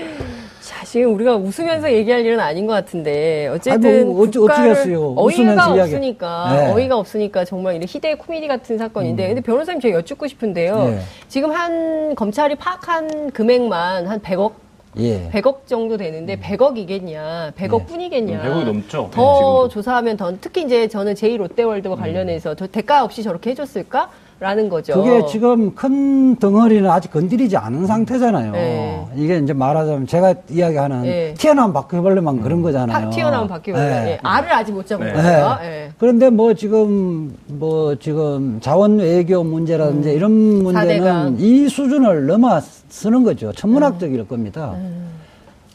자, 0.96 1.00
지금 1.00 1.14
우리가 1.14 1.36
웃으면서 1.36 1.92
얘기할 1.92 2.24
일은 2.24 2.40
아닌 2.40 2.66
것 2.66 2.72
같은데 2.72 3.48
어쨌든 3.48 4.06
뭐 4.06 4.22
어찌-. 4.22 4.38
웃으면서 4.38 5.72
어이가. 5.72 5.82
없으니까 5.84 6.56
네. 6.56 6.72
어이가 6.72 6.96
없으니까 6.96 7.44
정말 7.44 7.74
이런 7.74 7.86
희대의 7.86 8.16
코미디 8.16 8.48
같은 8.48 8.78
사건인데 8.78 9.26
근데 9.28 9.40
변호사님 9.42 9.80
제가 9.80 9.98
여쭙고 9.98 10.26
싶은데요. 10.26 10.88
네. 10.88 11.00
지금 11.28 11.52
한 11.52 12.14
검찰이 12.14 12.54
파악한 12.54 13.32
금액만 13.32 14.06
한 14.06 14.20
100억 14.20 14.52
예. 14.98 15.28
100억 15.30 15.66
정도 15.66 15.98
되는데 15.98 16.36
100억이겠냐, 16.40 17.52
100억 17.52 17.86
뿐이겠냐. 17.86 18.40
음, 18.40 18.42
100억이 18.42 18.64
넘죠. 18.64 19.10
더 19.12 19.64
네. 19.68 19.74
조사하면 19.74 20.16
더 20.16 20.32
특히 20.40 20.62
이제 20.62 20.88
저는 20.88 21.12
제2 21.12 21.36
롯데월드와 21.36 21.96
음. 21.96 22.00
관련해서 22.00 22.54
저 22.54 22.66
대가 22.66 23.04
없이 23.04 23.22
저렇게 23.22 23.50
해줬을까? 23.50 24.08
라는 24.38 24.68
거죠. 24.68 24.92
그게 25.02 25.24
지금 25.26 25.74
큰 25.74 26.36
덩어리는 26.36 26.88
아직 26.90 27.10
건드리지 27.10 27.56
않은 27.56 27.86
상태잖아요. 27.86 28.52
네. 28.52 29.06
이게 29.16 29.38
이제 29.38 29.54
말하자면 29.54 30.06
제가 30.06 30.34
이야기하는 30.50 31.02
네. 31.04 31.34
튀어나온 31.38 31.72
바퀴벌레만 31.72 32.42
그런 32.42 32.60
거잖아요. 32.60 33.06
파- 33.08 33.10
튀어나온 33.10 33.48
바퀴벌레. 33.48 33.88
네. 33.88 34.10
예, 34.12 34.18
알을 34.22 34.52
아직 34.52 34.72
못 34.72 34.86
잡은 34.86 35.06
네. 35.06 35.12
거예요. 35.14 35.56
네. 35.62 35.66
예. 35.86 35.90
그런데 35.98 36.28
뭐 36.28 36.52
지금 36.52 37.34
뭐 37.46 37.94
지금 37.94 38.58
자원 38.60 38.98
외교 38.98 39.42
문제라든지 39.42 40.10
이런 40.12 40.32
문제는 40.32 40.96
음. 40.96 40.98
사대강. 40.98 41.36
이 41.38 41.68
수준을 41.70 42.26
넘어서는 42.26 43.24
거죠. 43.24 43.52
천문학적일 43.52 44.28
겁니다. 44.28 44.72
음. 44.76 45.06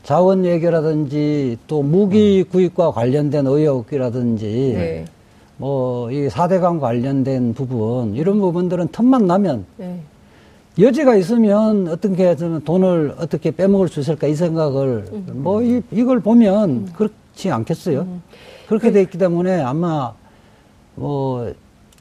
자원 0.03 0.44
외교라든지 0.44 1.58
또 1.65 1.82
무기 1.82 2.44
구입과 2.44 2.91
관련된 2.91 3.48
의혹이라든지 3.48 4.74
네. 4.77 5.06
뭐이 5.62 6.30
사대강 6.30 6.80
관련된 6.80 7.53
부분 7.53 8.15
이런 8.15 8.39
부분들은 8.39 8.88
틈만 8.88 9.27
나면 9.27 9.65
네. 9.77 10.01
여지가 10.80 11.15
있으면 11.18 11.88
어떻게 11.88 12.30
해서는 12.30 12.62
돈을 12.63 13.13
어떻게 13.20 13.51
빼먹을 13.51 13.88
수 13.88 14.00
있을까 14.00 14.25
이 14.25 14.34
생각을 14.34 15.06
뭐 15.34 15.62
이, 15.62 15.84
이걸 15.91 16.20
보면 16.20 16.94
그렇지 16.94 17.51
않겠어요? 17.51 18.08
그렇게 18.68 18.91
돼 18.91 19.01
있기 19.03 19.20
때문에 19.20 19.62
아마 19.62 20.13
뭐 20.96 21.53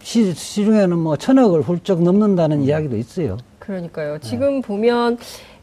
시, 0.02 0.32
시중에는 0.32 0.96
뭐 0.96 1.16
천억을 1.16 1.60
훌쩍 1.60 2.02
넘는다는 2.02 2.62
이야기도 2.62 2.96
있어요. 2.96 3.36
그러니까요. 3.58 4.14
네. 4.14 4.20
지금 4.20 4.62
보면 4.62 5.18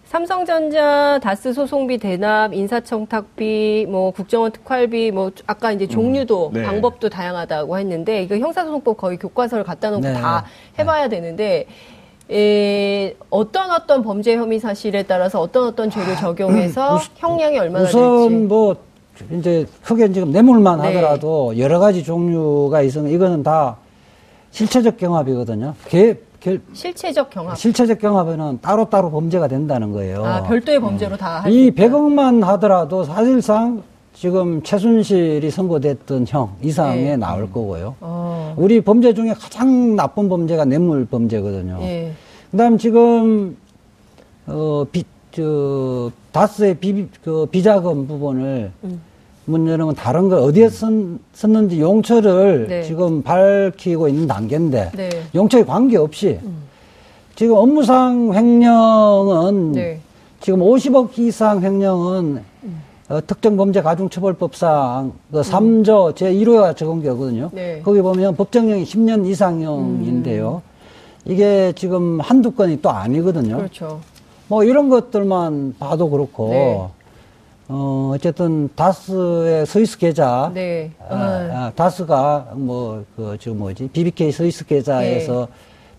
삼성전자 0.07 1.19
다스 1.21 1.51
소송비 1.51 1.97
대납, 1.97 2.53
인사청탁비, 2.53 3.87
뭐 3.89 4.11
국정원 4.11 4.53
특활비, 4.53 5.11
뭐 5.11 5.31
아까 5.47 5.73
이제 5.73 5.85
종류도 5.85 6.51
네. 6.53 6.63
방법도 6.63 7.09
다양하다고 7.09 7.77
했는데 7.77 8.23
이거 8.23 8.37
형사소송법 8.37 8.95
거의 8.95 9.17
교과서를 9.17 9.65
갖다 9.65 9.89
놓고 9.89 10.01
네. 10.01 10.13
다 10.13 10.45
해봐야 10.79 11.09
되는데 11.09 11.67
에, 12.31 13.15
어떤 13.29 13.69
어떤 13.71 14.01
범죄 14.01 14.37
혐의 14.37 14.59
사실에 14.59 15.03
따라서 15.03 15.41
어떤 15.41 15.67
어떤 15.67 15.89
죄를 15.89 16.15
적용해서 16.15 16.99
형량이 17.15 17.59
얼마나 17.59 17.83
우선 17.85 18.29
될지. 18.29 18.35
뭐 18.45 18.75
이제 19.31 19.65
크게 19.83 20.13
지금 20.13 20.31
뇌물만 20.31 20.81
네. 20.81 20.87
하더라도 20.87 21.57
여러 21.57 21.79
가지 21.79 22.03
종류가 22.05 22.81
있으면 22.81 23.11
이거는 23.11 23.43
다 23.43 23.75
실체적 24.51 24.95
경합이거든요. 24.97 25.73
개, 25.89 26.15
개- 26.39 26.59
실체적 26.73 27.29
경합. 27.29 27.57
실체적 27.57 27.99
경합에는 27.99 28.59
따로따로 28.61 29.09
범죄가 29.11 29.47
된다는 29.47 29.91
거예요. 29.91 30.23
아, 30.23 30.43
별도의 30.43 30.79
범죄로 30.79 31.17
다할수이 31.17 31.67
있다. 31.67 31.83
100억만 31.83 32.41
하더라도 32.43 33.03
사실상 33.03 33.81
지금 34.13 34.61
최순실이 34.63 35.49
선고됐던 35.51 36.25
형 36.27 36.55
이상에 36.61 36.95
네. 37.01 37.17
나올 37.17 37.51
거고요. 37.51 37.95
어, 38.01 38.53
우리 38.57 38.81
범죄 38.81 39.13
중에 39.13 39.33
가장 39.33 39.95
나쁜 39.95 40.27
범죄가 40.29 40.65
뇌물 40.65 41.05
범죄거든요. 41.05 41.77
예. 41.81 42.11
그다음 42.51 42.77
지금 42.77 43.57
어, 44.47 44.85
비, 44.91 45.03
저, 45.31 46.09
다스의 46.31 46.75
비, 46.75 47.07
그 47.23 47.45
비자금 47.51 48.07
부분을 48.07 48.71
음. 48.85 49.01
문제는 49.47 49.95
다른 49.95 50.29
걸 50.29 50.39
어디에 50.39 50.69
썼, 50.69 50.91
썼는지 51.33 51.79
용처를 51.79 52.67
네. 52.67 52.83
지금 52.83 53.23
밝히고 53.23 54.09
있는 54.09 54.27
단계인데 54.27 54.91
네. 54.95 55.09
용처에 55.33 55.63
관계없이 55.63 56.39
지금 57.35 57.55
업무상 57.55 58.33
횡령은 58.33 59.71
네. 59.71 59.99
지금 60.41 60.59
50억 60.59 61.17
이상 61.17 61.63
횡령은 61.63 62.43
어, 63.09 63.25
특정범죄가중처벌법상 63.25 65.13
그 65.31 65.39
3조 65.41 66.13
제1호가 66.13 66.75
적은 66.75 67.01
게거든요. 67.01 67.49
네. 67.53 67.81
거기 67.83 68.01
보면 68.01 68.35
법정형이 68.35 68.83
10년 68.83 69.25
이상형인데요. 69.25 70.61
이게 71.23 71.71
지금 71.75 72.19
한두 72.19 72.51
건이 72.51 72.81
또 72.81 72.89
아니거든요. 72.89 73.57
그렇죠. 73.57 74.01
뭐 74.49 74.65
이런 74.65 74.89
것들만 74.89 75.75
봐도 75.79 76.09
그렇고 76.09 76.49
네. 76.49 76.87
어 77.69 78.11
어쨌든 78.15 78.69
다스의 78.75 79.65
스위스 79.65 79.97
계좌 79.97 80.51
네. 80.53 80.89
아, 81.09 81.15
아, 81.15 81.71
다스가 81.75 82.53
뭐 82.55 83.03
그 83.15 83.37
지금 83.39 83.57
뭐지 83.59 83.89
BBK 83.91 84.31
스위스 84.31 84.65
계좌에서 84.65 85.47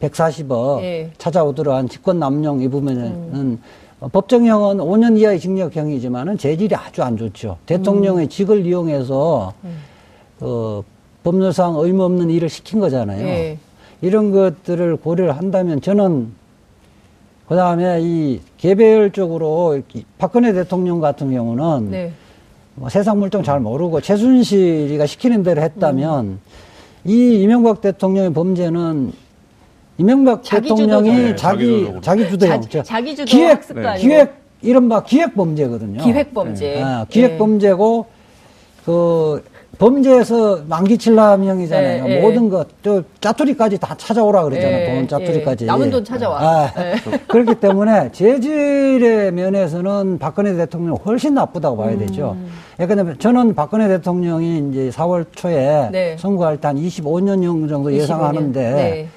140억 0.00 0.80
예. 0.82 1.10
찾아오더란 1.18 1.88
직권 1.88 2.18
남용 2.18 2.62
이 2.62 2.68
부분은 2.68 3.58
어, 4.00 4.08
법정형은 4.08 4.78
5년 4.78 5.18
이하의 5.18 5.40
징역형이지만은 5.40 6.38
재질이 6.38 6.74
아주 6.74 7.02
안 7.02 7.16
좋죠. 7.16 7.58
대통령의 7.66 8.28
직을 8.28 8.64
이용해서 8.64 9.52
어, 10.40 10.84
법률상 11.24 11.74
의무 11.76 12.04
없는 12.04 12.30
일을 12.30 12.48
시킨 12.48 12.78
거잖아요. 12.78 13.26
예. 13.26 13.58
이런 14.00 14.30
것들을 14.30 14.96
고려를 14.98 15.36
한다면 15.36 15.80
저는 15.80 16.32
그 17.48 17.56
다음에 17.56 17.98
이 18.02 18.40
개별적으로 18.58 19.80
이 19.94 20.04
박근혜 20.18 20.52
대통령 20.52 21.00
같은 21.00 21.32
경우는 21.32 21.90
네. 21.90 22.12
뭐 22.74 22.90
세상 22.90 23.18
물정 23.18 23.42
잘 23.42 23.58
모르고 23.58 24.02
최순실이가 24.02 25.06
시키는 25.06 25.42
대로 25.42 25.62
했다면 25.62 26.40
이 27.06 27.40
이명박 27.40 27.80
대통령의 27.80 28.34
범죄는 28.34 29.12
이명박 29.96 30.44
자기 30.44 30.68
대통령이. 30.68 31.36
자기 31.36 31.90
네, 31.90 32.00
자기 32.02 32.28
주도형 32.28 32.60
자, 32.68 32.82
자기 32.82 33.16
주도 33.16 33.24
기획 33.24 33.70
아니고 33.74 33.96
기획 33.96 34.34
이른바 34.60 35.02
기획 35.02 35.34
범죄거든요. 35.34 36.02
기획 36.04 36.34
범죄. 36.34 36.82
아, 36.82 37.06
기획 37.08 37.32
예. 37.32 37.38
범죄고 37.38 38.06
그 38.84 39.42
범죄에서 39.78 40.60
만기칠라명이잖아요. 40.68 42.04
예, 42.08 42.16
예. 42.16 42.20
모든 42.20 42.48
것, 42.48 42.66
또 42.82 43.02
짜투리까지 43.20 43.78
다 43.78 43.94
찾아오라 43.96 44.44
그러잖아요. 44.44 44.76
예, 44.90 44.94
돈 44.94 45.08
짜투리까지. 45.08 45.64
예. 45.64 45.66
남은 45.66 45.90
돈 45.90 46.04
찾아와. 46.04 46.40
아, 46.40 46.72
예. 46.78 46.94
그렇기 47.28 47.56
때문에 47.60 48.10
재질의 48.12 49.32
면에서는 49.32 50.18
박근혜 50.18 50.54
대통령이 50.54 50.98
훨씬 51.04 51.34
나쁘다고 51.34 51.76
봐야 51.76 51.90
음. 51.92 51.98
되죠. 51.98 52.36
왜냐하면 52.78 53.18
저는 53.18 53.54
박근혜 53.54 53.88
대통령이 53.88 54.68
이제 54.70 54.90
4월 54.90 55.26
초에 55.34 55.88
네. 55.92 56.16
선거할 56.18 56.56
때 56.60 56.68
한 56.68 56.76
25년형 56.76 57.66
정도 57.68 57.90
예상하는데 57.92 58.60
25년. 58.60 58.74
네. 58.74 59.08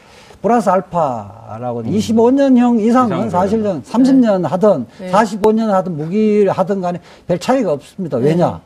플러스 0.42 0.70
알파라고 0.70 1.84
25년형 1.84 2.80
이상은 2.80 2.88
이상은 3.18 3.30
사실은 3.30 3.82
30년 3.84 4.44
하든 4.44 4.86
네. 5.00 5.12
45년 5.12 5.68
하든 5.68 5.98
무기를 5.98 6.50
하든 6.52 6.80
간에 6.80 7.00
별 7.28 7.38
차이가 7.40 7.74
없습니다. 7.74 8.18
왜냐? 8.18 8.62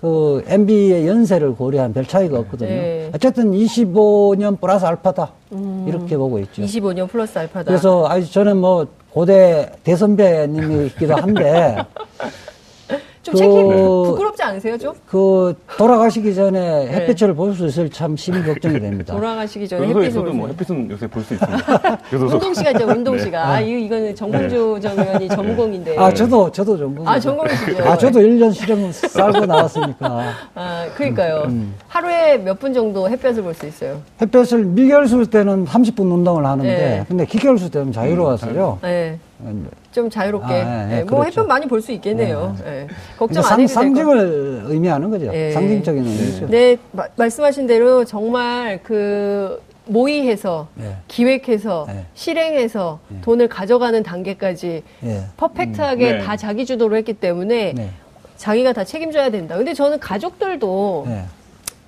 그 0.00 0.44
MB의 0.46 1.08
연세를 1.08 1.54
고려한 1.56 1.92
별 1.92 2.06
차이가 2.06 2.38
없거든요. 2.38 2.68
네. 2.68 3.10
어쨌든 3.14 3.50
25년 3.52 4.60
플러스 4.60 4.84
알파다. 4.84 5.32
이렇게 5.86 6.16
보고 6.16 6.38
있죠. 6.40 6.62
25년 6.62 7.08
플러스 7.08 7.36
알파다. 7.38 7.64
그래서 7.64 8.06
아주 8.08 8.30
저는 8.32 8.58
뭐 8.58 8.86
고대 9.10 9.70
대선배님이기도 9.82 11.16
한데 11.16 11.76
좀 13.22 13.32
그- 13.34 13.38
책임 13.38 13.68
부끄럽지 13.68 14.42
않으세요, 14.42 14.78
좀? 14.78 14.92
그 15.06 15.54
돌아가시기 15.76 16.34
전에 16.34 16.86
햇빛을 16.88 17.34
볼수 17.34 17.66
있을 17.66 17.90
참 17.90 18.16
심히 18.16 18.42
걱정이 18.44 18.80
됩니다. 18.80 19.12
네. 19.12 19.18
돌아가시기 19.20 19.66
전에 19.68 19.86
햇빛을 19.88 20.22
뭐. 20.32 20.48
햇빛은 20.48 20.90
요새 20.90 21.06
볼 21.06 21.22
수 21.24 21.34
있습니다. 21.34 21.98
운동 22.12 22.54
씨가 22.54 22.70
있죠, 22.72 22.86
운동 22.86 23.16
네. 23.16 23.22
씨가. 23.24 23.48
아, 23.48 23.60
이- 23.60 23.84
이거는 23.84 24.14
정봉주 24.14 24.78
전 24.80 24.98
의원이 24.98 25.28
전공인데. 25.28 25.98
아, 25.98 26.12
저도, 26.12 26.50
저도 26.52 26.78
전공. 26.78 27.06
아, 27.08 27.18
전공이시죠? 27.18 27.84
아, 27.84 27.96
저도 27.98 28.20
1년 28.20 28.52
실험 28.54 28.90
살고 28.92 29.46
나왔으니까. 29.46 30.22
아, 30.54 30.86
그러니까요. 30.94 31.42
음. 31.48 31.74
하루에 31.88 32.38
몇 32.38 32.58
분 32.58 32.72
정도 32.72 33.08
햇볕을 33.08 33.42
볼 33.42 33.54
수 33.54 33.66
있어요? 33.66 34.00
햇볕을 34.20 34.64
미결수 34.64 35.26
때는 35.30 35.64
30분 35.66 36.00
운동을 36.12 36.44
하는데, 36.46 36.68
네. 36.76 37.04
근데 37.08 37.24
기결수 37.24 37.70
때는 37.70 37.92
자유로웠어요. 37.92 38.78
네. 38.82 39.18
좀 39.92 40.10
자유롭게. 40.10 40.52
아, 40.52 40.58
예, 40.58 40.86
네, 40.86 40.98
예, 41.00 41.04
뭐 41.04 41.20
그렇죠. 41.20 41.40
햇볕 41.42 41.48
많이 41.48 41.66
볼 41.66 41.80
수 41.80 41.92
있겠네요. 41.92 42.56
네. 42.64 42.86
걱정 43.18 43.42
근데 43.42 43.54
안 43.54 43.60
해도 43.60 43.72
상, 43.72 43.94
될것 43.94 44.06
상징을 44.06 44.62
의미하는 44.66 45.10
거죠. 45.10 45.30
예. 45.32 45.52
상징적인 45.52 46.04
의미죠. 46.04 46.48
네, 46.48 46.76
마- 46.92 47.06
말씀하신 47.16 47.66
대로 47.66 48.04
정말 48.04 48.80
그 48.82 49.62
모의해서 49.86 50.66
예. 50.80 50.96
기획해서 51.06 51.86
예. 51.88 52.04
실행해서 52.14 52.98
돈을 53.22 53.48
가져가는 53.48 54.02
단계까지 54.02 54.82
예. 55.04 55.20
퍼펙트하게 55.36 56.10
음, 56.12 56.18
네. 56.18 56.24
다 56.24 56.36
자기 56.36 56.66
주도로 56.66 56.96
했기 56.96 57.12
때문에 57.14 57.72
네. 57.74 57.90
자기가 58.36 58.72
다 58.72 58.84
책임져야 58.84 59.30
된다. 59.30 59.56
근데 59.56 59.72
저는 59.72 59.98
가족들도 60.00 61.04
네. 61.08 61.24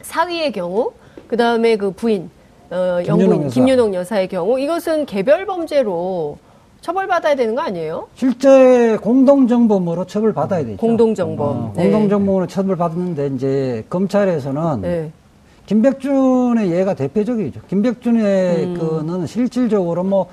사위의 0.02 0.52
경우, 0.52 0.92
그 1.28 1.36
다음에 1.36 1.76
그 1.76 1.90
부인, 1.90 2.30
어, 2.70 3.00
영부인. 3.06 3.48
김윤옥 3.48 3.92
여사의 3.94 4.28
경우, 4.28 4.58
이것은 4.58 5.04
개별 5.06 5.46
범죄로 5.46 6.38
처벌받아야 6.80 7.34
되는 7.34 7.54
거 7.54 7.62
아니에요? 7.62 8.08
실제 8.14 8.96
공동정범으로 9.02 10.06
처벌받아야 10.06 10.64
되죠. 10.64 10.76
공동정범. 10.78 11.48
어, 11.48 11.72
네. 11.76 11.82
공동정범으로 11.82 12.46
처벌받았는데, 12.46 13.26
이제 13.34 13.84
검찰에서는 13.90 14.80
네. 14.80 15.12
김백준의 15.66 16.72
예가 16.72 16.94
대표적이죠. 16.94 17.60
김백준의 17.68 18.64
음. 18.64 18.74
그는 18.74 19.26
실질적으로 19.26 20.02
뭐 20.02 20.26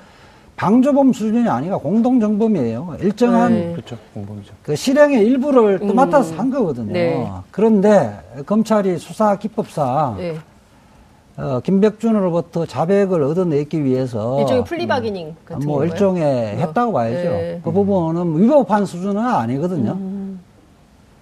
방조범 0.56 1.12
수준이 1.12 1.48
아니라 1.48 1.78
공동정범이에요. 1.78 2.96
일정한 3.00 3.52
네. 3.52 3.72
그렇죠. 3.72 3.96
공범이죠. 4.14 4.52
그 4.64 4.74
실행의 4.74 5.24
일부를 5.24 5.78
또 5.78 5.90
음. 5.90 5.94
맡아서 5.94 6.34
한 6.34 6.50
거거든요. 6.50 6.92
네. 6.92 7.30
그런데 7.52 8.18
검찰이 8.44 8.98
수사 8.98 9.36
기법상 9.36 10.16
네. 10.16 10.34
어, 11.38 11.60
김백준으로부터 11.60 12.66
자백을 12.66 13.22
얻어내기 13.22 13.84
위해서 13.84 14.40
일종의 14.40 14.64
플리바기닝 14.64 15.36
같은 15.44 15.66
뭐 15.66 15.78
건가요? 15.78 15.92
일종의 15.92 16.56
뭐. 16.56 16.66
했다고 16.66 16.92
봐야죠. 16.92 17.30
네. 17.30 17.60
그 17.62 17.70
부분은 17.70 18.40
위법한 18.40 18.84
수준은 18.84 19.24
아니거든요. 19.24 19.92
음. 19.92 20.40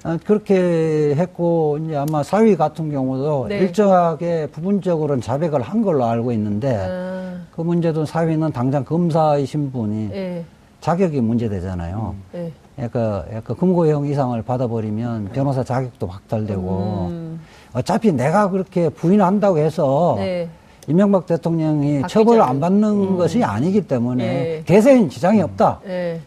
아, 0.04 0.18
그렇게 0.24 1.14
했고 1.16 1.78
이제 1.84 1.96
아마 1.96 2.22
사위 2.22 2.56
같은 2.56 2.90
경우도 2.90 3.46
네. 3.48 3.58
일정하게 3.58 4.48
부분적으로는 4.52 5.20
자백을 5.20 5.60
한 5.60 5.82
걸로 5.82 6.06
알고 6.06 6.32
있는데 6.32 6.76
아, 6.76 7.40
그 7.54 7.60
문제도 7.60 8.06
사위는 8.06 8.52
당장 8.52 8.84
검사이신 8.84 9.72
분이 9.72 10.10
예, 10.12 10.44
자격이 10.80 11.20
문제되잖아요. 11.20 12.14
예. 12.36 12.52
약간, 12.78 13.24
약간 13.32 13.56
금고형 13.56 14.06
이상을 14.06 14.40
받아버리면 14.42 15.30
변호사 15.32 15.64
자격도 15.64 16.06
박탈되고 16.06 17.06
음, 17.10 17.40
어차피 17.76 18.10
내가 18.10 18.48
그렇게 18.48 18.88
부인한다고 18.88 19.58
해서 19.58 20.14
네. 20.16 20.48
이명박 20.86 21.26
대통령이 21.26 22.04
처벌을. 22.08 22.40
안 22.40 22.58
받는 22.58 22.88
음. 22.88 23.16
것이 23.18 23.44
아니기 23.44 23.82
때문에 23.82 24.24
예. 24.24 24.62
대세인 24.64 25.10
지장이 25.10 25.42
없다. 25.42 25.80
예. 25.86 26.20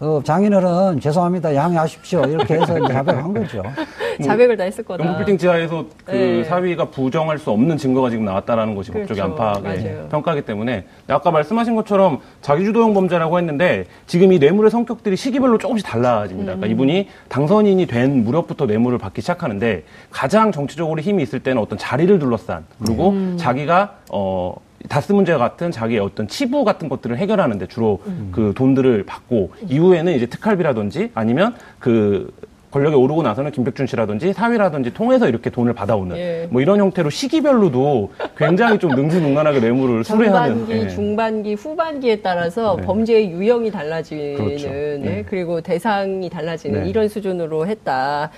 어, 0.00 0.20
장인어른 0.24 1.00
죄송합니다 1.00 1.54
양해하십시오 1.54 2.22
이렇게 2.24 2.54
해서 2.54 2.78
이제 2.78 2.92
자백한 2.94 3.34
거죠. 3.34 3.62
자백을 4.22 4.56
다 4.56 4.64
했을 4.64 4.84
거다. 4.84 5.04
영국빌딩 5.04 5.38
지하에서 5.38 5.86
그 6.04 6.10
네. 6.10 6.44
사위가 6.44 6.86
부정할 6.86 7.38
수 7.38 7.50
없는 7.50 7.76
증거가 7.76 8.10
지금 8.10 8.24
나왔다라는 8.24 8.74
것이 8.74 8.90
그렇죠. 8.90 9.14
법적인 9.14 9.32
안팎의. 9.32 10.08
평가기 10.10 10.42
때문에 10.42 10.84
아까 11.08 11.30
말씀하신 11.30 11.74
것처럼 11.76 12.20
자기주도형 12.40 12.94
범죄라고 12.94 13.38
했는데 13.38 13.86
지금 14.06 14.32
이 14.32 14.38
뇌물의 14.38 14.70
성격들이 14.70 15.16
시기별로 15.16 15.58
조금씩 15.58 15.86
달라집니다. 15.86 16.54
음. 16.54 16.60
그러니까 16.60 16.66
이분이 16.66 17.08
당선인이 17.28 17.86
된 17.86 18.24
무렵부터 18.24 18.66
뇌물을 18.66 18.98
받기 18.98 19.20
시작하는데 19.20 19.84
가장 20.10 20.52
정치적으로 20.52 21.00
힘이 21.00 21.22
있을 21.22 21.40
때는 21.40 21.60
어떤 21.60 21.78
자리를 21.78 22.18
둘러싼 22.18 22.64
그리고 22.84 23.10
음. 23.10 23.36
자기가 23.38 23.96
어 24.10 24.54
다스 24.88 25.12
문제 25.12 25.34
같은 25.34 25.70
자기의 25.70 26.00
어떤 26.00 26.28
치부 26.28 26.64
같은 26.64 26.88
것들을 26.88 27.16
해결하는데 27.18 27.66
주로 27.66 28.00
음. 28.06 28.28
그 28.32 28.52
돈들을 28.54 29.04
받고 29.04 29.52
이후에는 29.68 30.14
이제 30.14 30.26
특활비라든지 30.26 31.10
아니면 31.14 31.56
그 31.78 32.32
권력에 32.70 32.94
오르고 32.94 33.22
나서는 33.22 33.52
김백준 33.52 33.86
씨라든지 33.86 34.32
사위라든지 34.32 34.92
통해서 34.92 35.28
이렇게 35.28 35.50
돈을 35.50 35.72
받아오는 35.72 36.16
예. 36.16 36.48
뭐 36.50 36.60
이런 36.60 36.80
형태로 36.80 37.10
시기별로도 37.10 38.12
굉장히 38.36 38.78
좀 38.78 38.90
능수능란하게 38.92 39.60
뇌물을 39.60 40.04
수뢰하는 40.04 40.56
전반기, 40.58 40.72
예. 40.72 40.88
중반기, 40.88 41.54
후반기에 41.54 42.20
따라서 42.20 42.76
네. 42.76 42.82
범죄의 42.84 43.30
유형이 43.30 43.70
달라지는, 43.70 44.36
그렇죠. 44.36 44.68
네. 44.68 44.98
네. 44.98 45.24
그리고 45.28 45.60
대상이 45.60 46.28
달라지는 46.28 46.82
네. 46.82 46.90
이런 46.90 47.08
수준으로 47.08 47.66
했다. 47.66 48.30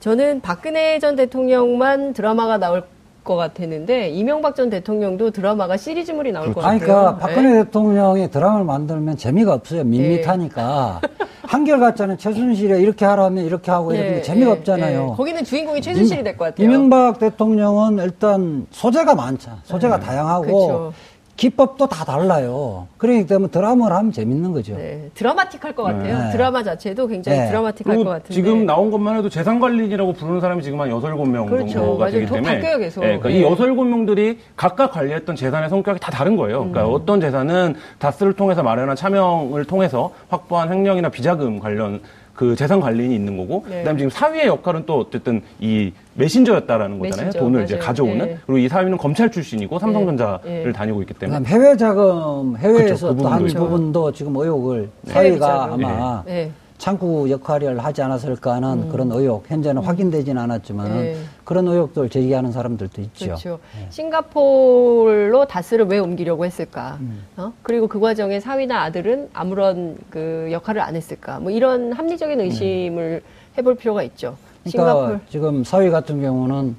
저는 0.00 0.40
박근혜 0.40 0.98
전 1.00 1.16
대통령만 1.16 2.12
드라마가 2.12 2.58
나올 2.58 2.84
것 3.28 3.36
같았는데 3.36 4.08
이명박 4.08 4.56
전 4.56 4.70
대통령도 4.70 5.30
드라마가 5.32 5.76
시리즈물이 5.76 6.32
나올 6.32 6.54
것 6.54 6.64
아니, 6.64 6.80
같아요. 6.80 6.96
그러니까 6.96 7.18
박근혜 7.18 7.50
네. 7.52 7.64
대통령이 7.64 8.30
드라마를 8.30 8.64
만들면 8.64 9.18
재미가 9.18 9.52
없어요. 9.52 9.84
밋밋하니까. 9.84 11.00
한결같잖아요. 11.48 12.16
최순실에 12.18 12.80
이렇게 12.80 13.04
하라면 13.06 13.44
이렇게 13.44 13.70
하고 13.70 13.92
이렇게 13.94 14.16
예, 14.16 14.22
재미가 14.22 14.50
예, 14.50 14.52
없잖아요. 14.52 15.08
예. 15.12 15.16
거기는 15.16 15.44
주인공이 15.44 15.80
최순실이 15.82 16.22
될 16.22 16.36
것 16.36 16.46
같아요. 16.46 16.66
이명박 16.66 17.18
대통령은 17.18 17.98
일단 18.04 18.66
소재가 18.70 19.14
많죠. 19.14 19.50
소재가 19.64 20.00
다양하고 20.00 20.44
네. 20.44 20.52
그렇죠. 20.52 20.92
기법도 21.38 21.86
다 21.86 22.04
달라요. 22.04 22.88
그러기 22.98 23.28
때문에 23.28 23.48
드라마를 23.52 23.96
하면 23.96 24.10
재밌는 24.10 24.52
거죠. 24.52 24.76
네, 24.76 25.08
드라마틱할 25.14 25.72
것 25.72 25.84
같아요. 25.84 26.18
네. 26.18 26.32
드라마 26.32 26.64
자체도 26.64 27.06
굉장히 27.06 27.38
네. 27.38 27.46
드라마틱할 27.46 27.96
것 27.96 28.04
같은데. 28.04 28.34
지금 28.34 28.66
나온 28.66 28.90
것만 28.90 29.16
해도 29.16 29.28
재산관리인이라고 29.28 30.14
부르는 30.14 30.40
사람이 30.40 30.64
지금 30.64 30.80
한 30.80 30.90
6, 30.90 31.00
7명 31.00 31.48
그렇죠. 31.48 31.74
정도가 31.74 31.98
맞아요. 31.98 32.12
되기 32.12 32.26
더 32.26 32.34
때문에 32.34 32.54
바뀌어요, 32.56 32.78
계속. 32.78 33.04
예, 33.04 33.18
그러니까 33.18 33.28
네. 33.28 33.34
이 33.36 33.42
6, 33.42 33.56
7명들이 33.56 34.38
각각 34.56 34.90
관리했던 34.90 35.36
재산의 35.36 35.70
성격이 35.70 36.00
다 36.00 36.10
다른 36.10 36.36
거예요. 36.36 36.62
음. 36.62 36.72
그러니까 36.72 36.92
어떤 36.92 37.20
재산은 37.20 37.76
다스를 38.00 38.32
통해서 38.32 38.64
마련한 38.64 38.96
차명을 38.96 39.64
통해서 39.64 40.10
확보한 40.30 40.72
횡령이나 40.72 41.08
비자금 41.08 41.60
관련 41.60 42.00
그 42.38 42.54
재산 42.54 42.78
관리인이 42.78 43.12
있는 43.16 43.36
거고 43.36 43.64
네. 43.68 43.78
그다음에 43.78 43.98
지금 43.98 44.10
사위의 44.10 44.46
역할은 44.46 44.84
또 44.86 45.00
어쨌든 45.00 45.42
이 45.58 45.92
메신저였다라는 46.14 47.00
거잖아요. 47.00 47.26
메신저, 47.26 47.38
돈을 47.40 47.64
이제 47.64 47.74
맞아요. 47.74 47.84
가져오는 47.86 48.18
네. 48.18 48.38
그리고 48.46 48.58
이 48.58 48.68
사위는 48.68 48.96
검찰 48.96 49.28
출신이고 49.28 49.76
삼성전자를 49.80 50.40
네. 50.44 50.72
다니고 50.72 51.02
있기 51.02 51.14
때문에 51.14 51.40
그다음 51.40 51.46
해외 51.52 51.76
자금 51.76 52.56
해외에서 52.56 53.08
그쵸, 53.08 53.16
그또한 53.16 53.44
부분도 53.44 54.12
지금 54.12 54.36
의혹을 54.36 54.88
해외 55.08 55.30
사위가. 55.30 55.64
아마 55.72 56.22
네. 56.26 56.52
창구 56.78 57.28
역할을 57.30 57.84
하지 57.84 58.02
않았을까 58.02 58.54
하는 58.54 58.88
그런 58.88 59.10
의혹 59.10 59.50
현재는 59.50 59.82
확인되지는 59.82 60.40
않았지만 60.40 60.88
네. 60.88 61.16
그런 61.44 61.66
의혹들 61.66 62.08
제기하는 62.08 62.52
사람들도 62.52 63.02
있죠. 63.02 63.26
그렇죠. 63.26 63.58
싱가포르로 63.90 65.46
다스를 65.46 65.86
왜 65.86 65.98
옮기려고 65.98 66.44
했을까? 66.44 66.98
음. 67.00 67.24
어? 67.36 67.52
그리고 67.62 67.88
그 67.88 67.98
과정에 67.98 68.38
사위나 68.38 68.82
아들은 68.82 69.30
아무런 69.32 69.96
그 70.08 70.48
역할을 70.52 70.80
안 70.80 70.94
했을까? 70.94 71.40
뭐 71.40 71.50
이런 71.50 71.92
합리적인 71.92 72.40
의심을 72.40 73.22
해볼 73.58 73.74
필요가 73.74 74.04
있죠. 74.04 74.36
음. 74.64 74.70
그러니까 74.70 75.20
지금 75.28 75.64
사위 75.64 75.90
같은 75.90 76.22
경우는 76.22 76.76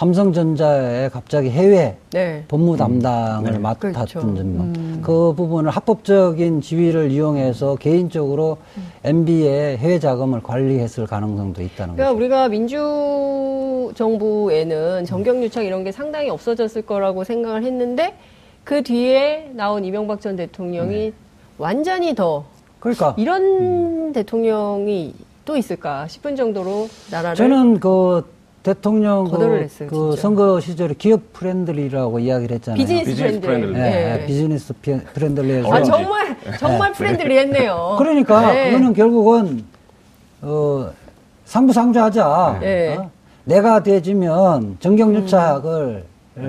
삼성전자에 0.00 1.10
갑자기 1.10 1.50
해외 1.50 1.94
네. 2.12 2.42
법무 2.48 2.78
담당을 2.78 3.52
네. 3.52 3.58
맡았던 3.58 3.92
그렇죠. 3.92 4.20
점, 4.20 5.02
그 5.02 5.34
부분을 5.36 5.70
합법적인 5.70 6.62
지위를 6.62 7.10
이용해서 7.10 7.76
개인적으로 7.76 8.56
MB의 9.04 9.76
해외 9.76 9.98
자금을 9.98 10.42
관리했을 10.42 11.06
가능성도 11.06 11.60
있다는 11.60 11.96
그러니까 11.96 12.04
거죠. 12.04 12.16
우리가 12.16 12.48
민주 12.48 13.92
정부에는 13.94 15.04
정경유착 15.04 15.66
이런 15.66 15.84
게 15.84 15.92
상당히 15.92 16.30
없어졌을 16.30 16.80
거라고 16.80 17.22
생각을 17.22 17.62
했는데 17.64 18.14
그 18.64 18.82
뒤에 18.82 19.50
나온 19.52 19.84
이명박 19.84 20.22
전 20.22 20.34
대통령이 20.34 20.94
네. 20.94 21.12
완전히 21.58 22.14
더 22.14 22.46
그러니까 22.78 23.14
이런 23.18 24.14
대통령이 24.14 25.14
또 25.44 25.58
있을까 25.58 26.08
싶은 26.08 26.36
정도로 26.36 26.88
나라를 27.10 27.36
저는 27.36 27.80
그 27.80 28.39
대통령 28.62 29.24
그, 29.30 29.54
했어요, 29.58 29.88
그. 29.90 30.16
선거 30.16 30.60
시절에 30.60 30.94
기업 30.98 31.32
friendly라고 31.32 32.18
이야기를 32.18 32.56
했잖아요. 32.56 32.78
비즈니스, 32.78 33.10
비즈니스 33.10 33.40
friend-. 33.40 33.48
friendly. 33.72 33.72
네, 33.72 34.16
네. 34.18 34.26
비즈니스 34.26 34.72
피- 34.74 34.98
friendly에서 34.98 35.72
아 35.72 35.82
정말 35.82 36.36
정말 36.58 36.92
friendly했네요. 36.92 37.96
그러니까 37.98 38.52
네. 38.52 38.70
그거는 38.70 38.92
결국은 38.94 39.64
어, 40.42 40.90
상부상조하자. 41.46 42.58
네. 42.60 42.96
어? 42.96 43.10
내가 43.44 43.82
되면 43.82 44.76
정경유착을 44.80 46.04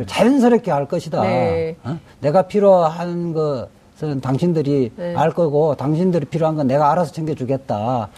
자연스럽게 0.06 0.70
할 0.70 0.88
것이다. 0.88 1.22
음. 1.22 1.24
네. 1.28 1.76
어? 1.86 1.98
내가 2.20 2.42
필요한 2.44 3.34
것은 3.34 4.20
당신들이 4.22 4.92
네. 4.98 5.16
알 5.16 5.32
거고 5.32 5.76
당신들이 5.76 6.26
필요한 6.26 6.56
건 6.58 6.68
내가 6.68 6.92
알아서 6.92 7.14
챙겨주겠다. 7.14 8.10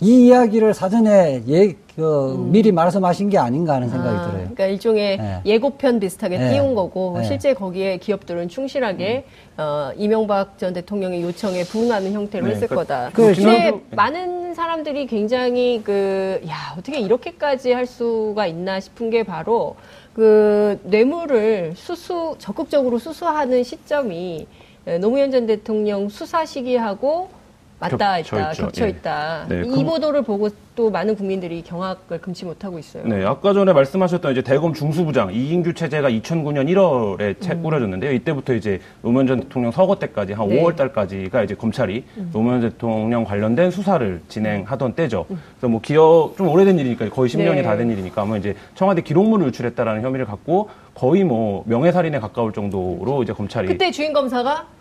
이 0.00 0.26
이야기를 0.26 0.74
사전에 0.74 1.42
예, 1.48 1.74
그, 1.94 2.48
미리 2.50 2.72
말씀하신 2.72 3.30
게 3.30 3.38
아닌가 3.38 3.74
하는 3.74 3.88
생각이 3.88 4.10
음. 4.14 4.18
아, 4.18 4.22
들어요. 4.26 4.38
그러니까 4.40 4.66
일종의 4.66 5.16
네. 5.18 5.40
예고편 5.46 5.98
비슷하게 6.00 6.38
네. 6.38 6.50
띄운 6.52 6.74
거고 6.74 7.12
네. 7.14 7.20
음. 7.20 7.24
실제 7.24 7.54
거기에 7.54 7.96
기업들은 7.98 8.48
충실하게 8.48 9.24
어, 9.56 9.90
이명박 9.96 10.58
전 10.58 10.74
대통령의 10.74 11.22
요청에 11.22 11.64
부응하는 11.64 12.12
형태로 12.12 12.46
네, 12.46 12.52
했을 12.54 12.68
그- 12.68 12.74
거다. 12.74 13.10
그 13.14 13.22
근데 13.22 13.34
지난주- 13.34 13.80
많은 13.92 14.54
사람들이 14.54 15.06
굉장히 15.06 15.80
그, 15.82 16.40
야, 16.48 16.74
어떻게 16.78 16.98
이렇게까지 17.00 17.72
할 17.72 17.86
수가 17.86 18.46
있나 18.46 18.78
싶은 18.80 19.08
게 19.10 19.22
바로 19.22 19.76
그 20.12 20.78
뇌물을 20.84 21.72
수수, 21.76 22.34
적극적으로 22.38 22.98
수수하는 22.98 23.62
시점이 23.64 24.46
에, 24.86 24.98
노무현 24.98 25.30
전 25.30 25.46
대통령 25.46 26.08
수사 26.08 26.44
시기하고 26.44 27.28
겹쳐 27.80 28.18
있다. 28.38 28.52
겹쳐 28.52 28.84
예. 28.86 28.88
있다. 28.90 29.46
네, 29.48 29.60
이 29.60 29.68
그- 29.68 29.84
보도를 29.84 30.22
보고 30.22 30.48
또 30.74 30.90
많은 30.90 31.14
국민들이 31.16 31.62
경악을 31.62 32.20
금치 32.20 32.44
못하고 32.44 32.78
있어요. 32.78 33.04
네, 33.06 33.24
아까 33.24 33.52
전에 33.52 33.72
말씀하셨던 33.72 34.32
이제 34.32 34.42
대검 34.42 34.72
중수부장 34.74 35.32
이인규 35.32 35.74
체제가 35.74 36.10
2009년 36.10 36.68
1월에 36.68 37.40
채 37.40 37.54
꾸려졌는데요. 37.54 38.12
이때부터 38.12 38.54
이제 38.54 38.80
노무현 39.02 39.26
전 39.26 39.40
대통령 39.40 39.72
서거 39.72 39.98
때까지 39.98 40.32
한 40.32 40.46
음. 40.46 40.50
네. 40.50 40.60
음. 40.60 40.64
5월 40.64 40.76
달까지가 40.76 41.42
이제 41.44 41.54
검찰이 41.54 42.04
노무현 42.32 42.60
대통령 42.62 43.24
관련된 43.24 43.70
수사를 43.70 44.20
진행하던 44.28 44.94
때죠. 44.94 45.26
그래서 45.28 45.68
뭐 45.68 45.80
기억 45.80 46.34
좀 46.36 46.48
오래된 46.48 46.78
일이니까 46.78 47.08
거의 47.10 47.30
10년이 47.30 47.56
네. 47.56 47.62
다된 47.62 47.90
일이니까 47.90 48.22
아마 48.22 48.36
이제 48.36 48.54
청와대 48.74 49.02
기록물을 49.02 49.46
유출했다라는 49.48 50.02
혐의를 50.02 50.26
갖고 50.26 50.68
거의 50.94 51.24
뭐 51.24 51.62
명예살인에 51.66 52.20
가까울 52.20 52.52
정도로 52.52 53.22
이제 53.22 53.32
검찰이 53.32 53.66
그때 53.68 53.90
주인 53.90 54.12
검사가 54.12 54.66
그 54.66 54.75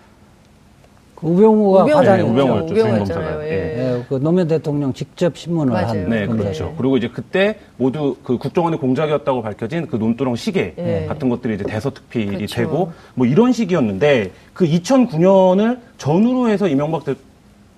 우병우가 1.26 1.84
우병우. 1.84 2.04
네, 2.04 2.22
우병우였죠, 2.22 2.74
우병우였잖아요. 2.74 2.98
검사가. 3.00 3.46
예. 3.48 3.52
예, 3.98 4.04
그 4.08 4.16
노무현 4.22 4.48
대통령 4.48 4.94
직접 4.94 5.36
신문을 5.36 5.74
맞아요. 5.74 5.88
한 5.88 6.10
네, 6.10 6.26
검사. 6.28 6.44
그렇죠. 6.44 6.74
그리고 6.78 6.98
이제 6.98 7.10
그때 7.12 7.58
모두 7.78 8.16
그 8.24 8.38
국정원의 8.38 8.80
공작이었다고 8.80 9.42
밝혀진 9.42 9.88
그 9.88 9.96
논두렁 9.96 10.36
시계 10.36 10.74
네. 10.78 11.06
같은 11.08 11.30
것들이 11.30 11.56
이제 11.56 11.64
대서특필이 11.64 12.28
그렇죠. 12.36 12.56
되고 12.56 12.92
뭐 13.16 13.26
이런 13.26 13.52
시기였는데 13.52 14.32
그 14.54 14.66
2009년을 14.66 15.80
전후로 15.98 16.50
해서 16.50 16.68
이명박 16.68 17.06
대- 17.06 17.16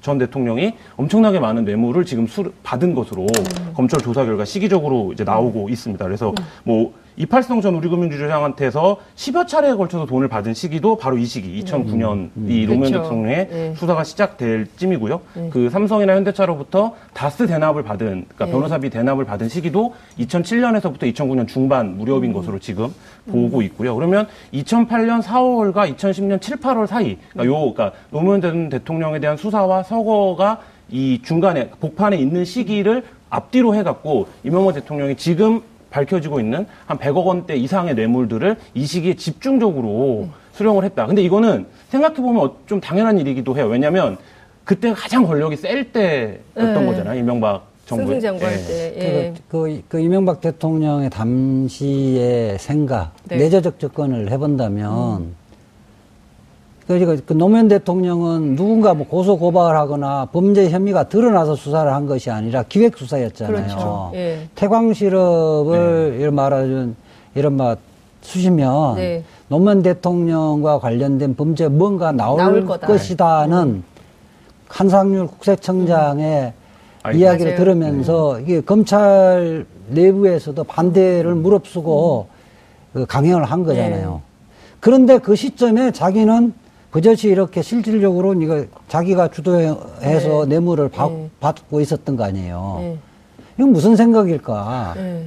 전 0.02 0.18
대통령이 0.20 0.74
엄청나게 0.96 1.40
많은 1.40 1.66
뇌물을 1.66 2.06
지금 2.06 2.28
수, 2.28 2.52
받은 2.64 2.94
것으로 2.94 3.24
음. 3.24 3.72
검찰 3.74 4.00
조사 4.00 4.24
결과 4.26 4.46
시기적으로 4.46 5.12
이제 5.14 5.24
나오고 5.24 5.70
있습니다. 5.70 6.04
그래서 6.06 6.34
뭐 6.64 6.94
이팔성 7.18 7.62
전 7.62 7.74
우리금융주주장한테서 7.76 8.98
10여 9.16 9.48
차례에 9.48 9.74
걸쳐서 9.74 10.06
돈을 10.06 10.28
받은 10.28 10.54
시기도 10.54 10.98
바로 10.98 11.18
이 11.18 11.26
시기, 11.26 11.62
2009년 11.64 12.30
이 12.48 12.68
노무현 12.68 12.92
그렇죠. 12.92 13.02
대통령의 13.02 13.48
네. 13.50 13.74
수사가 13.76 14.04
시작될 14.04 14.68
쯤이고요. 14.78 15.22
그 15.50 15.70
삼성이나 15.72 16.16
현대차로부터 16.16 16.94
다스 17.14 17.48
대납을 17.48 17.82
받은, 17.82 18.06
그러니까 18.08 18.46
네. 18.46 18.52
변호사비 18.52 18.90
대납을 18.92 19.26
받은 19.26 19.50
시기도 19.50 19.96
2007년에서부터 20.20 21.12
2009년 21.14 21.48
중반 21.48 21.88
음. 21.88 21.98
무렵인 21.98 22.34
것으로 22.34 22.60
지금 22.60 22.94
보고 23.26 23.64
있고요. 23.64 23.96
그러면 23.96 24.28
2008년 24.54 25.24
4월과 25.24 25.96
2010년 25.96 26.40
7, 26.40 26.58
8월 26.58 26.86
사이, 26.86 27.18
그러니까 27.34 27.46
요, 27.46 27.74
그러니까 27.74 27.98
노무현 28.12 28.42
전 28.42 28.70
대통령에 28.70 29.20
대한 29.20 29.38
수사와 29.38 29.82
서거가 29.82 30.60
이 30.90 31.20
중간에 31.24 31.72
복판에 31.80 32.16
있는 32.16 32.46
시기를 32.46 33.04
앞뒤로 33.30 33.74
해갖고 33.76 34.28
이명호 34.44 34.72
대통령이 34.74 35.16
지금 35.18 35.62
밝혀지고 35.90 36.40
있는 36.40 36.66
한 36.86 36.98
100억 36.98 37.26
원대 37.26 37.56
이상의 37.56 37.96
뇌물들을 37.96 38.56
이 38.74 38.86
시기에 38.86 39.16
집중적으로 39.16 40.30
수령을 40.54 40.84
했다. 40.86 41.06
근데 41.06 41.22
이거는 41.22 41.66
생각해보면 41.90 42.44
어- 42.44 42.56
좀 42.66 42.82
당연한 42.82 43.18
일이기도 43.20 43.56
해요. 43.58 43.68
왜냐면 43.68 44.18
그때 44.64 44.92
가장 44.94 45.26
권력이 45.26 45.56
셀 45.56 45.92
때였던 45.92 46.40
네. 46.56 46.86
거잖아요. 46.86 47.20
이명박 47.20 47.68
정부. 47.86 48.06
승승장구할 48.12 48.54
예. 48.54 48.58
때. 48.58 48.94
예. 48.98 49.34
그, 49.48 49.58
그, 49.64 49.82
그 49.88 50.00
이명박 50.02 50.42
대통령의 50.42 51.10
당시의 51.10 52.60
생각, 52.60 53.14
네. 53.30 53.38
내재적 53.38 53.80
접근을 53.80 54.30
해본다면, 54.30 55.36
그, 56.88 57.22
그 57.26 57.34
노무현 57.34 57.68
대통령은 57.68 58.56
누군가 58.56 58.94
뭐 58.94 59.06
고소 59.08 59.38
고발을 59.38 59.78
하거나 59.78 60.30
범죄 60.32 60.70
혐의가 60.70 61.10
드러나서 61.10 61.56
수사를 61.56 61.92
한 61.94 62.06
것이 62.06 62.32
아니라 62.32 62.64
기획 62.64 62.98
수사였잖아요. 62.98 63.66
그렇죠. 63.66 64.12
예. 64.14 64.48
태광 64.56 64.94
실업을 64.94 66.18
이런 66.20 66.34
말하는 66.34 66.96
이런 67.36 67.58
말 67.58 67.76
수시면 68.22 68.96
네. 68.96 69.24
노무현 69.50 69.82
대통령과 69.82 70.80
관련된 70.80 71.36
범죄 71.36 71.68
뭔가 71.68 72.14
나올, 72.14 72.38
나올. 72.38 72.66
것이다는 72.66 73.84
한상률 74.70 75.28
국세청장의 75.28 76.54
아, 77.04 77.12
이야기를 77.12 77.52
맞아요. 77.52 77.64
들으면서 77.64 78.40
이게 78.40 78.62
검찰 78.62 79.66
내부에서도 79.90 80.64
반대를 80.64 81.36
무릅쓰고 81.36 82.28
그 82.94 83.06
강행을 83.06 83.44
한 83.44 83.64
거잖아요. 83.64 84.14
네. 84.14 84.22
그런데 84.80 85.18
그 85.18 85.36
시점에 85.36 85.92
자기는 85.92 86.54
그저씨 86.92 87.28
이렇게 87.28 87.62
실질적으로 87.62 88.34
이거 88.42 88.66
자기가 88.88 89.30
주도해서 89.30 90.46
네. 90.46 90.46
뇌물을 90.48 90.90
받, 90.90 91.12
네. 91.12 91.30
받고 91.40 91.82
있었던 91.82 92.16
거 92.16 92.24
아니에요. 92.24 92.78
예. 92.82 92.98
이건 93.58 93.72
무슨 93.74 93.96
생각일까? 93.96 94.94
예. 94.98 95.26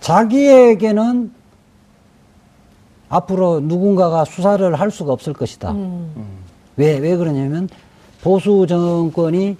자기에게는 0.00 1.32
앞으로 3.08 3.60
누군가가 3.60 4.24
수사를 4.24 4.74
할 4.74 4.90
수가 4.90 5.12
없을 5.12 5.32
것이다. 5.32 5.72
음. 5.72 6.12
왜, 6.76 6.98
왜 6.98 7.16
그러냐면 7.16 7.68
보수 8.22 8.66
정권이 8.68 9.56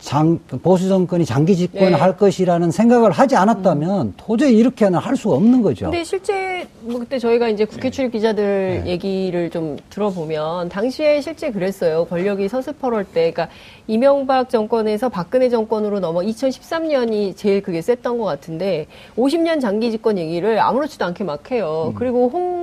장, 0.00 0.38
보수 0.62 0.88
정권이 0.88 1.24
장기 1.24 1.54
집권을 1.56 1.92
네. 1.92 1.96
할 1.96 2.16
것이라는 2.16 2.70
생각을 2.70 3.10
하지 3.10 3.36
않았다면 3.36 4.14
도저히 4.16 4.56
이렇게는 4.56 4.98
할 4.98 5.16
수가 5.16 5.36
없는 5.36 5.62
거죠. 5.62 5.86
근데 5.86 6.02
실제 6.04 6.66
뭐 6.80 6.98
그때 6.98 7.18
저희가 7.18 7.48
이제 7.48 7.64
국회 7.64 7.90
출입 7.90 8.12
기자들 8.12 8.84
얘기를 8.86 9.50
좀 9.50 9.76
들어보면 9.90 10.70
당시에 10.70 11.20
실제 11.20 11.50
그랬어요. 11.50 12.06
권력이 12.06 12.48
서슬퍼럴 12.48 13.04
때, 13.04 13.30
그러니까 13.30 13.48
이명박 13.86 14.48
정권에서 14.48 15.08
박근혜 15.08 15.48
정권으로 15.48 16.00
넘어 16.00 16.20
2013년이 16.20 17.36
제일 17.36 17.62
그게 17.62 17.82
셌던 17.82 18.18
것 18.18 18.24
같은데 18.24 18.86
50년 19.16 19.60
장기 19.60 19.90
집권 19.90 20.16
얘기를 20.16 20.58
아무렇지도 20.60 21.04
않게 21.04 21.24
막 21.24 21.50
해요. 21.50 21.92
그리고 21.96 22.30
홍 22.32 22.59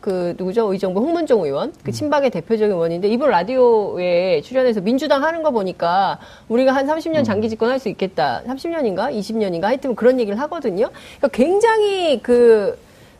그 0.00 0.34
누구죠 0.38 0.72
의정부 0.72 1.00
홍문종 1.00 1.44
의원 1.44 1.72
그 1.82 1.92
친박의 1.92 2.30
대표적인 2.30 2.74
의원인데 2.74 3.08
이번 3.08 3.30
라디오에 3.30 4.40
출연해서 4.42 4.80
민주당 4.80 5.22
하는 5.24 5.42
거 5.42 5.50
보니까 5.50 6.18
우리가 6.48 6.72
한 6.74 6.86
30년 6.86 7.24
장기 7.24 7.48
집권할 7.48 7.78
수 7.78 7.88
있겠다. 7.88 8.42
30년인가 8.46 9.12
20년인가 9.12 9.62
하여튼 9.62 9.94
그런 9.94 10.18
얘기를 10.20 10.38
하거든요. 10.40 10.88
그러니까 11.18 11.28
굉장히 11.28 12.20
그 12.22 12.78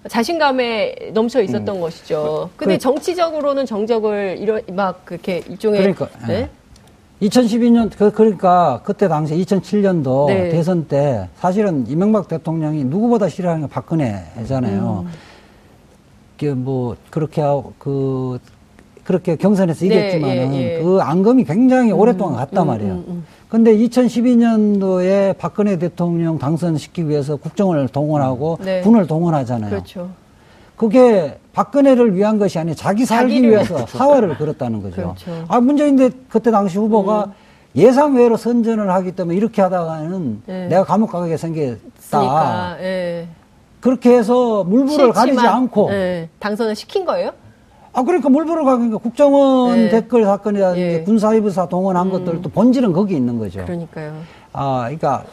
자신감에 0.09 1.11
넘쳐 1.13 1.43
있었던 1.43 1.81
것이죠. 1.81 2.51
근데 2.57 2.75
그- 2.75 2.79
정치적으로는 2.79 3.67
정적을 3.67 4.37
이런 4.39 4.63
막 4.73 5.05
그렇게 5.05 5.43
일종의 5.49 5.81
그러니까, 5.81 6.09
네? 6.27 6.49
2012년, 7.23 7.91
그, 7.97 8.13
그러니까 8.13 8.81
그때 8.85 9.09
당시 9.09 9.35
2007년도 9.35 10.29
네. 10.29 10.49
대선 10.51 10.87
때 10.87 11.29
사실은 11.37 11.85
이명박 11.89 12.29
대통령이 12.29 12.85
누구보다 12.85 13.29
싫어하는 13.29 13.67
게 13.67 13.73
박근혜잖아요. 13.73 15.05
음. 15.07 15.13
그 16.39 16.47
뭐, 16.47 16.97
그렇게 17.11 17.41
하고, 17.41 17.73
그, 17.79 18.39
그렇게 19.05 19.37
경선에서 19.37 19.87
네, 19.87 19.87
이겼지만은 19.87 20.55
예, 20.55 20.77
예. 20.77 20.83
그 20.83 21.01
앙금이 21.01 21.45
굉장히 21.45 21.93
오랫동안 21.93 22.37
갔단 22.37 22.65
음, 22.65 22.67
말이에요. 22.67 22.93
음, 22.93 23.05
음. 23.09 23.25
근데 23.49 23.75
2012년도에 23.75 25.39
박근혜 25.39 25.79
대통령 25.79 26.39
당선시키기 26.39 27.09
위해서 27.09 27.37
국정을 27.37 27.89
동원하고 27.89 28.59
네. 28.63 28.83
군을 28.83 29.07
동원하잖아요. 29.07 29.71
그렇죠. 29.71 30.11
그게 30.77 31.39
박근혜를 31.55 32.15
위한 32.15 32.39
것이 32.39 32.59
아니라 32.59 32.77
자기 32.77 33.07
살기 33.07 33.49
위해서 33.49 33.87
사활을 33.87 34.37
걸었다는 34.37 34.83
거죠. 34.83 34.97
그렇죠. 34.97 35.31
음. 35.31 35.45
아, 35.49 35.59
문재인 35.59 36.13
그때 36.29 36.51
당시 36.51 36.77
후보가 36.77 37.33
예상외로 37.75 38.37
선전을 38.37 38.91
하기 38.91 39.13
때문에 39.13 39.37
이렇게 39.37 39.63
하다가는 39.63 40.43
네. 40.45 40.69
내가 40.69 40.85
감옥 40.85 41.13
가게 41.13 41.39
생겼다. 41.39 41.79
그러니까 42.11 42.77
예. 42.81 43.27
그렇게 43.81 44.17
해서 44.17 44.65
물불을 44.65 45.13
가리지 45.13 45.47
않고 45.47 45.91
예. 45.93 46.29
당선을 46.39 46.75
시킨 46.75 47.05
거예요? 47.05 47.33
아 47.93 48.03
그러니까 48.03 48.29
물불을 48.29 48.65
가니까 48.65 48.99
국정원 48.99 49.77
네. 49.77 49.89
댓글 49.89 50.25
사건이라든지 50.25 50.81
예. 50.81 50.97
음. 50.99 51.05
군사이부사 51.05 51.69
동원한 51.69 52.11
것들도 52.11 52.49
본질은 52.51 52.93
거기 52.93 53.15
있는 53.15 53.39
거죠. 53.39 53.65
그러니까요. 53.65 54.15
아, 54.53 54.83
그러니까 54.83 55.25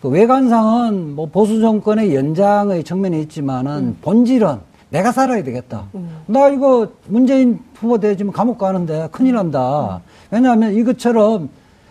그 0.00 0.08
외관상은 0.08 1.14
뭐 1.14 1.26
보수 1.26 1.60
정권의 1.60 2.14
연장의 2.14 2.84
측면이 2.84 3.20
있지만은 3.22 3.72
음. 3.72 3.98
본질은 4.02 4.58
내가 4.90 5.10
살아야 5.10 5.42
되겠다. 5.42 5.84
나 6.26 6.48
이거 6.48 6.88
문재인 7.06 7.60
후보 7.74 7.98
되지면 7.98 8.32
감옥 8.32 8.58
가는데 8.58 9.08
큰일 9.10 9.34
음. 9.34 9.36
난다. 9.36 10.00
왜냐하면 10.30 10.74
이것처럼 10.74 11.48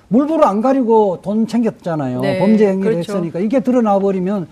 물불을 0.08 0.46
안 0.46 0.62
가리고 0.62 1.20
돈 1.22 1.48
챙겼잖아요. 1.48 2.22
네, 2.22 2.40
범죄 2.40 2.68
행위를 2.68 2.94
그렇죠. 2.94 3.14
했으니까 3.14 3.40
이게 3.40 3.60
드러나 3.60 4.00
버리면 4.00 4.48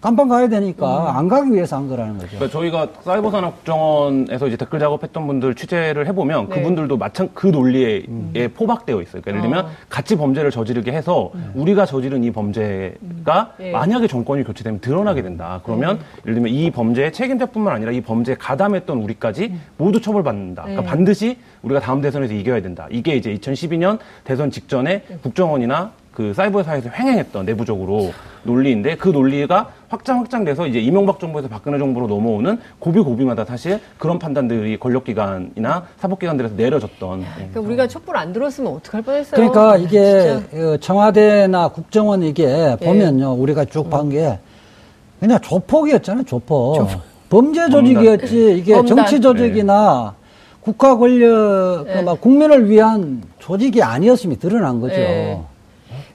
깜빵 0.00 0.28
가야 0.28 0.48
되니까 0.48 1.10
음. 1.10 1.16
안 1.16 1.28
가기 1.28 1.52
위해서 1.52 1.76
한 1.76 1.88
거라는 1.88 2.18
거죠. 2.18 2.36
그러니까 2.36 2.50
저희가 2.50 2.88
사이버산업 3.02 3.56
국정원에서 3.56 4.46
이제 4.46 4.56
댓글 4.56 4.78
작업했던 4.78 5.26
분들 5.26 5.56
취재를 5.56 6.06
해보면 6.06 6.48
네. 6.48 6.54
그분들도 6.54 6.96
마찬 6.96 7.30
그 7.34 7.48
논리에 7.48 8.04
에 8.34 8.48
포박되어 8.48 9.02
있어요. 9.02 9.22
그러니까 9.22 9.30
예를 9.30 9.40
들면 9.42 9.64
어. 9.66 9.68
같이 9.88 10.16
범죄를 10.16 10.52
저지르게 10.52 10.92
해서 10.92 11.32
우리가 11.54 11.84
저지른 11.84 12.22
이 12.22 12.30
범죄가 12.30 13.54
예. 13.60 13.72
만약에 13.72 14.06
정권이 14.06 14.44
교체되면 14.44 14.80
드러나게 14.80 15.22
된다. 15.22 15.60
그러면 15.64 15.98
예를 16.24 16.34
들면 16.34 16.52
이 16.52 16.70
범죄의 16.70 17.12
책임자뿐만 17.12 17.74
아니라 17.74 17.90
이 17.90 18.00
범죄에 18.00 18.36
가담했던 18.36 18.98
우리까지 18.98 19.52
모두 19.76 20.00
처벌받는다. 20.00 20.62
그러니까 20.62 20.82
네. 20.82 20.88
반드시 20.88 21.38
우리가 21.62 21.80
다음 21.80 22.00
대선에서 22.00 22.34
이겨야 22.34 22.62
된다. 22.62 22.86
이게 22.90 23.16
이제 23.16 23.34
2012년 23.34 23.98
대선 24.22 24.50
직전에 24.52 25.02
국정원이나 25.22 25.90
그 26.18 26.34
사이버 26.34 26.64
사에서 26.64 26.90
횡행했던 26.90 27.46
내부적으로 27.46 28.12
논리인데 28.42 28.96
그 28.96 29.08
논리가 29.10 29.68
확장 29.88 30.18
확장돼서 30.18 30.66
이제 30.66 30.80
이명박 30.80 31.20
정부에서 31.20 31.46
박근혜 31.46 31.78
정부로 31.78 32.08
넘어오는 32.08 32.58
고비 32.80 32.98
고비마다 32.98 33.44
사실 33.44 33.78
그런 33.98 34.18
판단들이 34.18 34.80
권력기관이나 34.80 35.84
사법기관들에서 36.00 36.56
내려졌던 36.56 37.20
예. 37.20 37.26
그러니까 37.36 37.60
우리가 37.60 37.86
촛불 37.86 38.16
안 38.16 38.32
들었으면 38.32 38.72
어떡할 38.72 39.02
뻔했어요. 39.02 39.36
그러니까 39.36 39.76
이게 39.76 40.40
진짜. 40.50 40.58
어, 40.58 40.76
청와대나 40.78 41.68
국정원 41.68 42.24
이게 42.24 42.76
보면요 42.82 43.34
우리가 43.34 43.66
쭉 43.66 43.88
본게 43.88 44.40
그냥 45.20 45.40
조폭이었잖아요 45.40 46.24
조폭. 46.24 46.84
범죄 47.30 47.68
조직이었지 47.70 48.58
이게 48.58 48.74
범단. 48.74 48.96
정치 48.96 49.20
조직이나 49.20 50.16
국가 50.62 50.96
권력 50.96 51.84
네. 51.86 51.94
그막 51.94 52.20
국민을 52.20 52.68
위한 52.68 53.22
조직이 53.38 53.84
아니었음이 53.84 54.40
드러난 54.40 54.80
거죠. 54.80 54.96
네. 54.96 55.40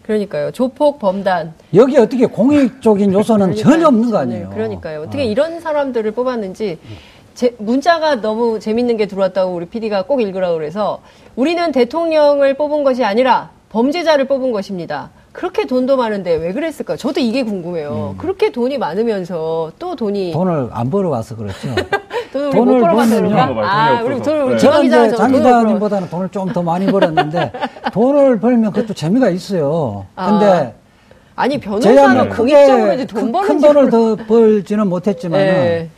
그러니까요. 0.04 0.52
조폭 0.52 1.00
범단. 1.00 1.54
여기 1.74 1.98
어떻게 1.98 2.26
공익적인 2.26 3.12
요소는. 3.14 3.56
전혀 3.56 3.88
없는 3.88 4.12
거. 4.12 4.18
아니에요. 4.18 4.50
그러니까요. 4.50 5.02
어떻게 5.04 5.26
이런 5.26 5.60
사람들을 5.60 6.12
뽑았는지 6.12 6.78
제- 7.36 7.56
문자가 7.58 8.16
너무 8.22 8.60
재밌는 8.60 8.98
게 8.98 9.08
들어왔다고 9.08 9.54
우리 9.54 9.66
PD가 9.66 10.04
꼭 10.04 10.22
읽으라고 10.22 10.56
그래서 10.58 11.02
우리는 11.36 11.72
대통령을 11.72 12.54
뽑은 12.56 12.84
것이 12.84 13.04
아니라 13.04 13.50
범죄자를 13.70 14.26
뽑은 14.26 14.52
것입니다. 14.52 15.10
그렇게 15.34 15.66
돈도 15.66 15.98
많은데 15.98 16.36
왜 16.36 16.54
그랬을까요? 16.54 16.96
저도 16.96 17.20
이게 17.20 17.44
궁금해요. 17.44 18.16
그렇게 18.20 18.52
돈이 18.52 18.78
많으면서 18.78 19.72
또 19.80 19.96
돈이 19.96 20.32
돈을 20.32 20.70
안 20.72 20.90
벌어와서 20.90 21.36
그렇죠. 21.36 21.68
돈을. 22.32 22.80
그런가? 22.80 23.06
돈이 23.06 23.34
아. 23.62 24.02
우리 24.04 24.22
돈을 24.22 24.50
네. 24.50 24.56
기자가 24.56 24.84
이제 24.84 25.10
저장 25.10 25.32
돈을 25.32 25.44
벌어. 25.44 25.60
기자님보다는 25.60 26.10
돈을 26.10 26.30
좀 26.30 26.54
더 26.54 26.62
많이 26.62 26.86
벌었는데 26.86 27.52
돈을 27.94 28.40
벌면 28.40 28.72
그것도 28.74 28.94
재미가 28.94 29.30
있어요. 29.30 30.06
아, 30.16 30.30
근데 30.32 30.76
아니 31.36 31.60
제가 31.60 31.80
변호사는 31.80 32.28
뭐 32.28 32.36
공익적으로 32.38 32.82
크게 32.84 32.94
이제 32.96 33.06
돈 33.08 33.22
큰, 33.24 33.32
버는 33.32 33.48
큰 33.48 33.62
돈을 33.62 33.90
더 33.90 34.16
벌지는 34.28 34.88
못했지만은 34.88 35.46
네. 35.48 35.90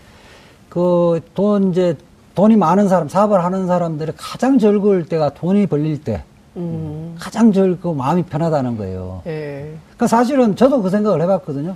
그돈 0.69 1.71
이제 1.71 1.95
돈이 2.35 2.55
많은 2.55 2.87
사람 2.87 3.07
사업을 3.09 3.43
하는 3.43 3.67
사람들이 3.67 4.13
가장 4.15 4.59
즐거울 4.59 5.05
때가 5.05 5.29
돈이 5.33 5.67
벌릴 5.67 6.01
때 6.01 6.23
음, 6.57 7.15
가장 7.19 7.51
즐거 7.51 7.93
마음이 7.93 8.23
편하다는 8.23 8.77
거예요. 8.77 9.21
예. 9.27 9.73
그러니까 9.87 10.07
사실은 10.07 10.55
저도 10.55 10.81
그 10.81 10.89
생각을 10.89 11.21
해봤거든요. 11.21 11.75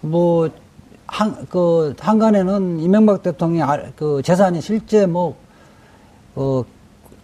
뭐, 0.00 0.48
한, 1.06 1.46
그, 1.50 1.94
한간에는 1.98 2.80
이명박 2.80 3.22
대통령이 3.22 3.62
아- 3.62 3.90
그 3.96 4.22
재산이 4.22 4.60
실제 4.60 5.06
뭐, 5.06 5.36
어, 6.34 6.62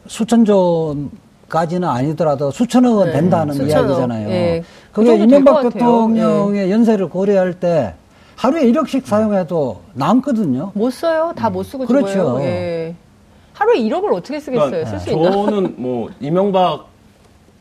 수천조까지는 0.07 1.89
아니더라도 1.89 2.51
수천억 2.51 2.97
원 2.97 3.07
네, 3.07 3.13
된다는 3.13 3.55
수천억. 3.55 3.71
이야기잖아요. 3.89 4.31
예. 4.31 4.65
그 4.93 5.03
그게 5.03 5.17
이명박 5.17 5.55
같아요. 5.55 5.69
예. 5.69 5.71
대통령의 5.79 6.71
연세를 6.71 7.09
고려할 7.09 7.55
때 7.61 7.95
하루에 8.37 8.63
1억씩 8.73 9.05
사용해도 9.05 9.81
남거든요. 9.95 10.73
못 10.75 10.91
써요. 10.91 11.33
다 11.37 11.51
못 11.51 11.63
쓰고 11.63 11.87
그렇죠. 11.87 12.39
하루에 13.61 13.79
1억을 13.81 14.15
어떻게 14.15 14.41
쓰겠어요? 14.41 14.71
그러니까 14.71 14.91
쓸수 14.91 15.11
있나? 15.11 15.31
저는 15.31 15.75
뭐 15.77 16.11
이명박 16.19 16.87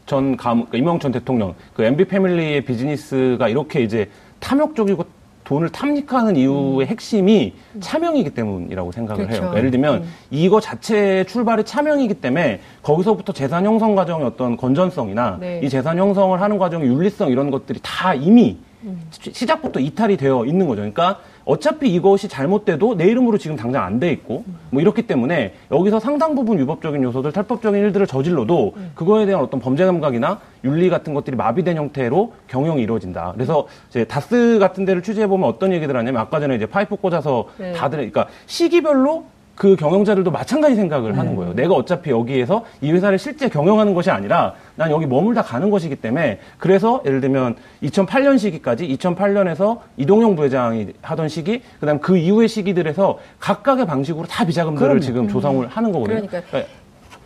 전 0.06 0.38
감, 0.38 0.60
그러니까 0.60 0.78
이명박 0.78 1.02
전 1.02 1.12
대통령 1.12 1.54
그 1.74 1.84
MB 1.84 2.06
패밀리의 2.06 2.64
비즈니스가 2.64 3.50
이렇게 3.50 3.82
이제 3.82 4.10
탐욕적이고 4.40 5.06
돈을 5.44 5.70
탐닉하는 5.70 6.38
이유의 6.38 6.88
핵심이 6.88 7.54
차명이기 7.82 8.30
때문이라고 8.30 8.92
생각을 8.94 9.24
음. 9.24 9.28
그렇죠. 9.28 9.44
해요. 9.44 9.54
예를 9.58 9.72
들면 9.72 10.06
이거 10.32 10.62
자체의 10.62 11.26
출발이 11.26 11.66
차명이기 11.66 12.14
때문에 12.14 12.62
거기서부터 12.82 13.34
재산 13.34 13.66
형성 13.66 13.96
과정의 13.96 14.26
어떤 14.26 14.56
건전성이나 14.56 15.38
네. 15.42 15.60
이 15.62 15.68
재산 15.68 15.98
형성을 15.98 16.40
하는 16.40 16.58
과정의 16.60 16.88
윤리성 16.88 17.30
이런 17.30 17.52
것들이 17.52 17.80
다 17.84 18.14
이미 18.14 18.52
음. 18.52 18.69
시- 19.12 19.34
시작부터 19.34 19.80
이탈이 19.80 20.16
되어 20.18 20.46
있는 20.46 20.68
거죠. 20.68 20.78
그러니까 20.82 21.20
어차피 21.46 21.94
이것이 21.94 22.28
잘못돼도 22.28 22.96
내 22.96 23.06
이름으로 23.08 23.38
지금 23.38 23.56
당장 23.56 23.84
안 23.84 24.00
돼 24.00 24.12
있고 24.12 24.44
뭐 24.70 24.82
이렇기 24.82 25.04
때문에 25.08 25.54
여기서 25.72 26.00
상당 26.00 26.36
부분 26.36 26.58
위법적인 26.60 27.02
요소들, 27.04 27.32
탈법적인 27.32 27.82
일들을 27.82 28.06
저질러도 28.08 28.76
그거에 28.96 29.26
대한 29.26 29.42
어떤 29.44 29.60
범죄 29.60 29.84
감각이나 29.86 30.40
윤리 30.64 30.90
같은 30.90 31.14
것들이 31.14 31.36
마비된 31.36 31.76
형태로 31.76 32.34
경영이 32.48 32.82
이루어진다. 32.84 33.32
그래서 33.34 33.68
이제 33.90 34.06
다스 34.06 34.58
같은 34.60 34.86
데를 34.86 35.02
취재해 35.02 35.28
보면 35.28 35.50
어떤 35.50 35.74
얘기들 35.74 35.96
하냐면 35.98 36.22
아까 36.22 36.40
전에 36.40 36.56
이제 36.56 36.66
파이프 36.66 36.96
꽂아서 36.98 37.48
네. 37.58 37.74
다들 37.74 37.98
그러니까 37.98 38.28
시기별로 38.46 39.26
그 39.60 39.76
경영자들도 39.76 40.32
마찬가지 40.32 40.76
생각을 40.76 41.18
하는 41.18 41.32
네. 41.32 41.36
거예요. 41.36 41.54
내가 41.54 41.74
어차피 41.74 42.12
여기에서 42.12 42.64
이 42.80 42.94
회사를 42.94 43.20
실제 43.20 43.50
경영하는 43.50 43.94
것이 43.94 44.10
아니라 44.10 44.54
난 44.76 44.90
여기 44.90 45.06
머물다 45.06 45.42
가는 45.42 45.70
것이기 45.70 45.98
때문에 45.98 46.40
그래서 46.58 47.04
예를 47.06 47.20
들면 47.20 47.58
2008년 47.84 48.40
시기까지 48.40 48.88
2008년에서 48.98 49.80
이동영 49.98 50.38
부회장이 50.38 50.94
하던 51.02 51.28
시기 51.28 51.62
그다음 51.82 52.00
그 52.00 52.16
이후의 52.16 52.48
시기들에서 52.48 53.20
각각의 53.42 53.86
방식으로 53.86 54.28
다 54.28 54.46
비자금들을 54.46 54.88
그럼요. 54.88 55.02
지금 55.02 55.28
조성을 55.28 55.68
하는 55.68 55.92
거거든요. 55.92 56.16
그러니까요. 56.16 56.42
그러니까 56.50 56.72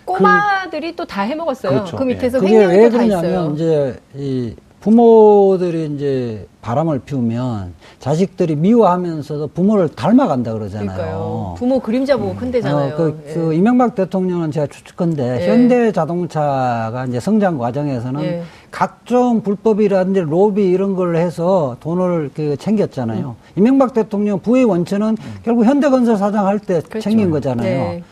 꼬마들이 0.04 0.96
또다 0.96 1.22
해먹었어요. 1.22 1.72
그 1.72 1.86
그렇죠. 1.92 2.04
밑에서 2.04 2.40
그게 2.40 2.56
횡령이 2.56 2.78
왜또다 2.78 3.04
있어요. 3.04 3.22
그러냐면 3.22 3.54
이제 3.54 4.00
이 4.16 4.56
부모들이 4.84 5.94
이제 5.96 6.46
바람을 6.62 7.00
피우면 7.00 7.74
자식들이 8.00 8.58
미워하면서도 8.58 9.48
부모를 9.48 9.88
닮아간다 9.88 10.52
그러잖아요. 10.52 10.92
그러니까요. 10.94 11.56
부모 11.58 11.80
그림자 11.80 12.18
보고 12.18 12.36
큰대잖아요. 12.36 12.94
어, 12.94 12.98
그, 12.98 13.24
예. 13.26 13.34
그 13.34 13.54
이명박 13.54 13.96
대통령은 13.96 14.52
제가 14.52 14.68
추측건데 14.68 15.42
예. 15.42 15.48
현대 15.48 15.94
자동차가 15.94 17.06
이제 17.08 17.22
성장 17.22 17.58
과정에서는 17.58 18.24
예. 18.24 18.44
각종 18.72 19.42
불법이라든지 19.42 20.20
로비 20.20 20.70
이런 20.70 20.96
걸 20.96 21.16
해서 21.16 21.78
돈을 21.80 22.32
그 22.36 22.58
챙겼잖아요. 22.58 23.38
음. 23.40 23.56
이명박 23.56 23.94
대통령 23.94 24.40
부의 24.40 24.66
원천은 24.66 25.16
결국 25.46 25.64
현대건설 25.64 26.18
사장 26.18 26.46
할때 26.46 26.82
그렇죠. 26.82 27.00
챙긴 27.00 27.32
거잖아요. 27.32 27.64
네. 27.64 27.98
음. 28.00 28.04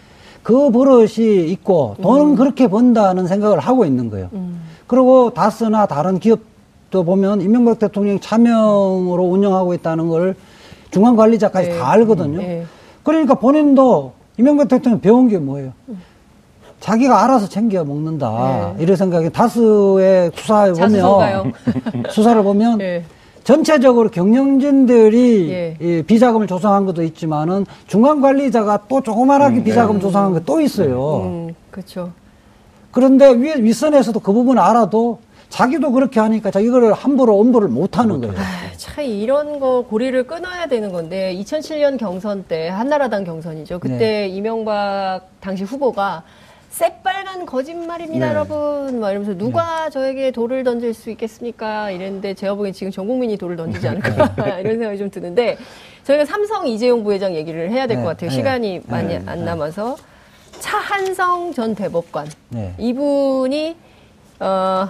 그 0.41 0.71
버릇이 0.71 1.49
있고 1.51 1.97
돈은 2.01 2.37
그렇게 2.37 2.69
번다는 2.69 3.27
생각을 3.27 3.59
하고 3.59 3.83
있는 3.83 4.09
거예요. 4.09 4.29
그리고 4.87 5.29
다스나 5.33 5.85
다른 5.85 6.17
기업 6.19 6.50
도 6.91 7.03
보면 7.05 7.41
이명박 7.41 7.79
대통령이 7.79 8.19
차명으로 8.19 9.23
운영하고 9.23 9.73
있다는 9.73 10.09
걸 10.09 10.35
중간 10.91 11.15
관리자까지 11.15 11.69
네. 11.69 11.79
다 11.79 11.89
알거든요. 11.91 12.37
네. 12.37 12.65
그러니까 13.01 13.35
본인도 13.35 14.11
이명박 14.37 14.67
대통령 14.67 14.99
배운 14.99 15.29
게 15.29 15.37
뭐예요? 15.37 15.71
자기가 16.81 17.23
알아서 17.23 17.47
챙겨 17.47 17.83
먹는다. 17.85 18.73
네. 18.77 18.83
이런 18.83 18.97
생각이 18.97 19.29
다스의 19.29 20.31
수사에? 20.35 20.73
보면 20.73 21.53
수사를 22.09 22.43
보면 22.43 22.81
예. 22.81 23.03
전체적으로 23.43 24.09
경영진들이 24.09 25.49
예. 25.49 25.77
이 25.79 26.03
비자금을 26.03 26.47
조성한 26.47 26.85
것도 26.85 27.03
있지만은 27.03 27.65
중간 27.87 28.19
관리자가 28.19 28.81
또 28.89 29.01
조그만하게 29.01 29.57
음, 29.59 29.63
비자금 29.63 29.95
네. 29.95 30.01
조성한 30.01 30.33
게 30.33 30.41
또 30.45 30.59
있어요. 30.59 31.21
음, 31.23 31.55
그렇죠. 31.71 32.11
그런데 32.91 33.31
위, 33.31 33.53
윗선에서도 33.63 34.19
그 34.19 34.33
부분을 34.33 34.61
알아도 34.61 35.19
자기도 35.51 35.91
그렇게 35.91 36.19
하니까 36.19 36.49
자 36.49 36.59
이거를 36.59 36.93
함부로 36.93 37.37
엄부를 37.39 37.67
못 37.67 37.97
하는 37.97 38.21
거예요. 38.21 38.33
아, 38.37 38.71
참 38.77 39.03
이런 39.03 39.59
거 39.59 39.83
고리를 39.83 40.25
끊어야 40.25 40.67
되는 40.67 40.91
건데 40.91 41.35
2007년 41.39 41.99
경선 41.99 42.45
때 42.47 42.69
한나라당 42.69 43.25
경선이죠. 43.25 43.79
그때 43.79 43.97
네. 43.97 44.27
이명박 44.29 45.21
당시 45.41 45.63
후보가 45.63 46.23
새빨간 46.69 47.45
거짓말입니다, 47.45 48.27
네. 48.27 48.31
여러분. 48.33 49.01
막 49.01 49.11
이러면서 49.11 49.37
누가 49.37 49.89
저에게 49.89 50.31
돌을 50.31 50.63
던질 50.63 50.93
수 50.93 51.09
있겠습니까? 51.11 51.91
이랬는데 51.91 52.33
제가 52.33 52.55
보기엔 52.55 52.73
지금 52.73 52.91
전 52.91 53.07
국민이 53.07 53.37
돌을 53.37 53.57
던지지 53.57 53.89
않을까 53.89 54.31
이런 54.61 54.77
생각이 54.77 54.97
좀 54.97 55.11
드는데 55.11 55.57
저희가 56.05 56.23
삼성 56.23 56.65
이재용 56.65 57.03
부회장 57.03 57.35
얘기를 57.35 57.69
해야 57.69 57.87
될것 57.87 58.03
네, 58.03 58.07
같아요. 58.07 58.29
네, 58.29 58.35
시간이 58.35 58.81
많이 58.87 59.19
네, 59.19 59.23
안 59.25 59.43
남아서 59.43 59.97
차한성 60.59 61.51
전 61.53 61.75
대법관 61.75 62.27
네. 62.49 62.73
이분이 62.77 63.75
어, 64.39 64.87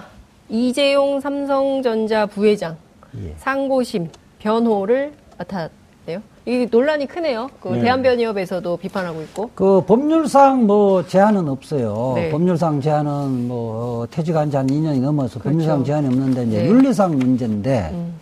이재용 0.52 1.18
삼성전자 1.18 2.26
부회장 2.26 2.76
예. 3.16 3.32
상고심 3.38 4.08
변호를 4.38 5.12
맡았네요. 5.38 6.20
이 6.44 6.68
논란이 6.70 7.06
크네요. 7.06 7.48
그 7.60 7.68
네. 7.68 7.80
대한변협에서도 7.80 8.76
비판하고 8.76 9.22
있고. 9.22 9.50
그 9.54 9.82
법률상 9.86 10.66
뭐 10.66 11.06
제한은 11.06 11.48
없어요. 11.48 12.12
네. 12.16 12.30
법률상 12.30 12.82
제한은 12.82 13.48
뭐 13.48 14.02
어, 14.02 14.06
퇴직한 14.10 14.50
지 14.50 14.56
한 14.58 14.66
2년이 14.66 15.00
넘어서 15.00 15.38
그렇죠. 15.40 15.48
법률상 15.56 15.84
제한이 15.84 16.06
없는데 16.08 16.44
이제 16.44 16.58
네. 16.64 16.68
윤리상 16.68 17.16
문제인데 17.16 17.88
음. 17.92 18.14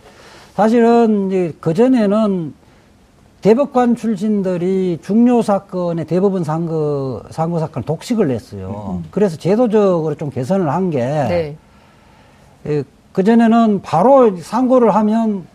사실은 0.55 1.27
이제 1.27 1.53
그 1.59 1.73
전에는 1.73 2.53
대법관 3.41 3.95
출신들이 3.97 4.99
중요 5.01 5.41
사건의 5.41 6.05
대법원 6.05 6.43
상고 6.45 7.23
상고 7.31 7.59
사건 7.59 7.83
독식을 7.83 8.27
냈어요. 8.29 9.01
그래서 9.11 9.35
제도적으로 9.35 10.15
좀 10.15 10.29
개선을 10.29 10.71
한게 10.71 10.99
음. 11.01 11.27
네. 11.27 11.57
그 12.63 13.23
전에는 13.23 13.81
바로 13.81 14.37
상고를 14.37 14.95
하면 14.95 15.45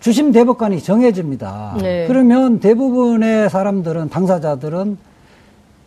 주심 0.00 0.32
대법관이 0.32 0.82
정해집니다. 0.82 1.76
네. 1.80 2.06
그러면 2.06 2.60
대부분의 2.60 3.48
사람들은 3.48 4.10
당사자들은 4.10 4.98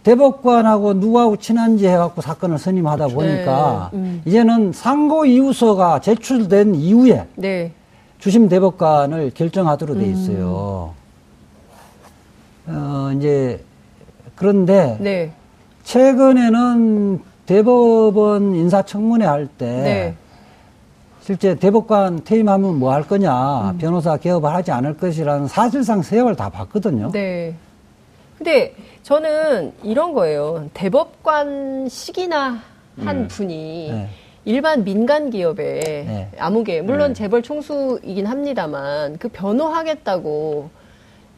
대법관하고 0.04 0.94
누구하고 0.94 1.36
친한지 1.36 1.86
해갖고 1.88 2.22
사건을 2.22 2.58
선임하다 2.58 3.10
보니까 3.10 3.90
네. 3.92 4.00
음. 4.00 4.22
이제는 4.26 4.72
상고 4.72 5.26
이유서가 5.26 6.00
제출된 6.00 6.76
이후에 6.76 7.28
네. 7.36 7.74
주심 8.18 8.48
대법관을 8.48 9.32
결정하도록 9.34 9.98
돼 9.98 10.06
음. 10.06 10.12
있어요. 10.12 10.94
어, 12.68 13.12
이제 13.16 13.64
그런데 14.36 14.98
네. 15.00 15.32
최근에는 15.84 17.22
대법원 17.46 18.56
인사청문회 18.56 19.26
할때 19.26 19.66
네. 19.66 20.16
실제 21.28 21.56
대법관 21.56 22.24
퇴임하면 22.24 22.80
뭐 22.80 22.94
할 22.94 23.06
거냐, 23.06 23.72
음. 23.72 23.78
변호사 23.78 24.16
개업을 24.16 24.50
하지 24.50 24.72
않을 24.72 24.96
것이라는 24.96 25.48
사실상 25.48 26.02
세역을 26.02 26.38
다 26.38 26.48
봤거든요. 26.50 27.12
네. 27.12 27.54
근데 28.38 28.74
저는 29.04 29.74
이런 29.84 30.14
거예요. 30.14 30.70
대법관 30.74 31.90
식이나 31.90 32.62
한 33.04 33.18
음. 33.18 33.28
분이 33.28 33.90
네. 33.92 34.08
일반 34.46 34.86
민간 34.86 35.30
기업에 35.30 35.82
네. 35.82 36.30
아무개 36.40 36.82
물론 36.82 37.10
네. 37.10 37.14
재벌 37.16 37.44
총수이긴 37.44 38.26
합니다만 38.26 39.18
그 39.18 39.28
변호하겠다고 39.28 40.70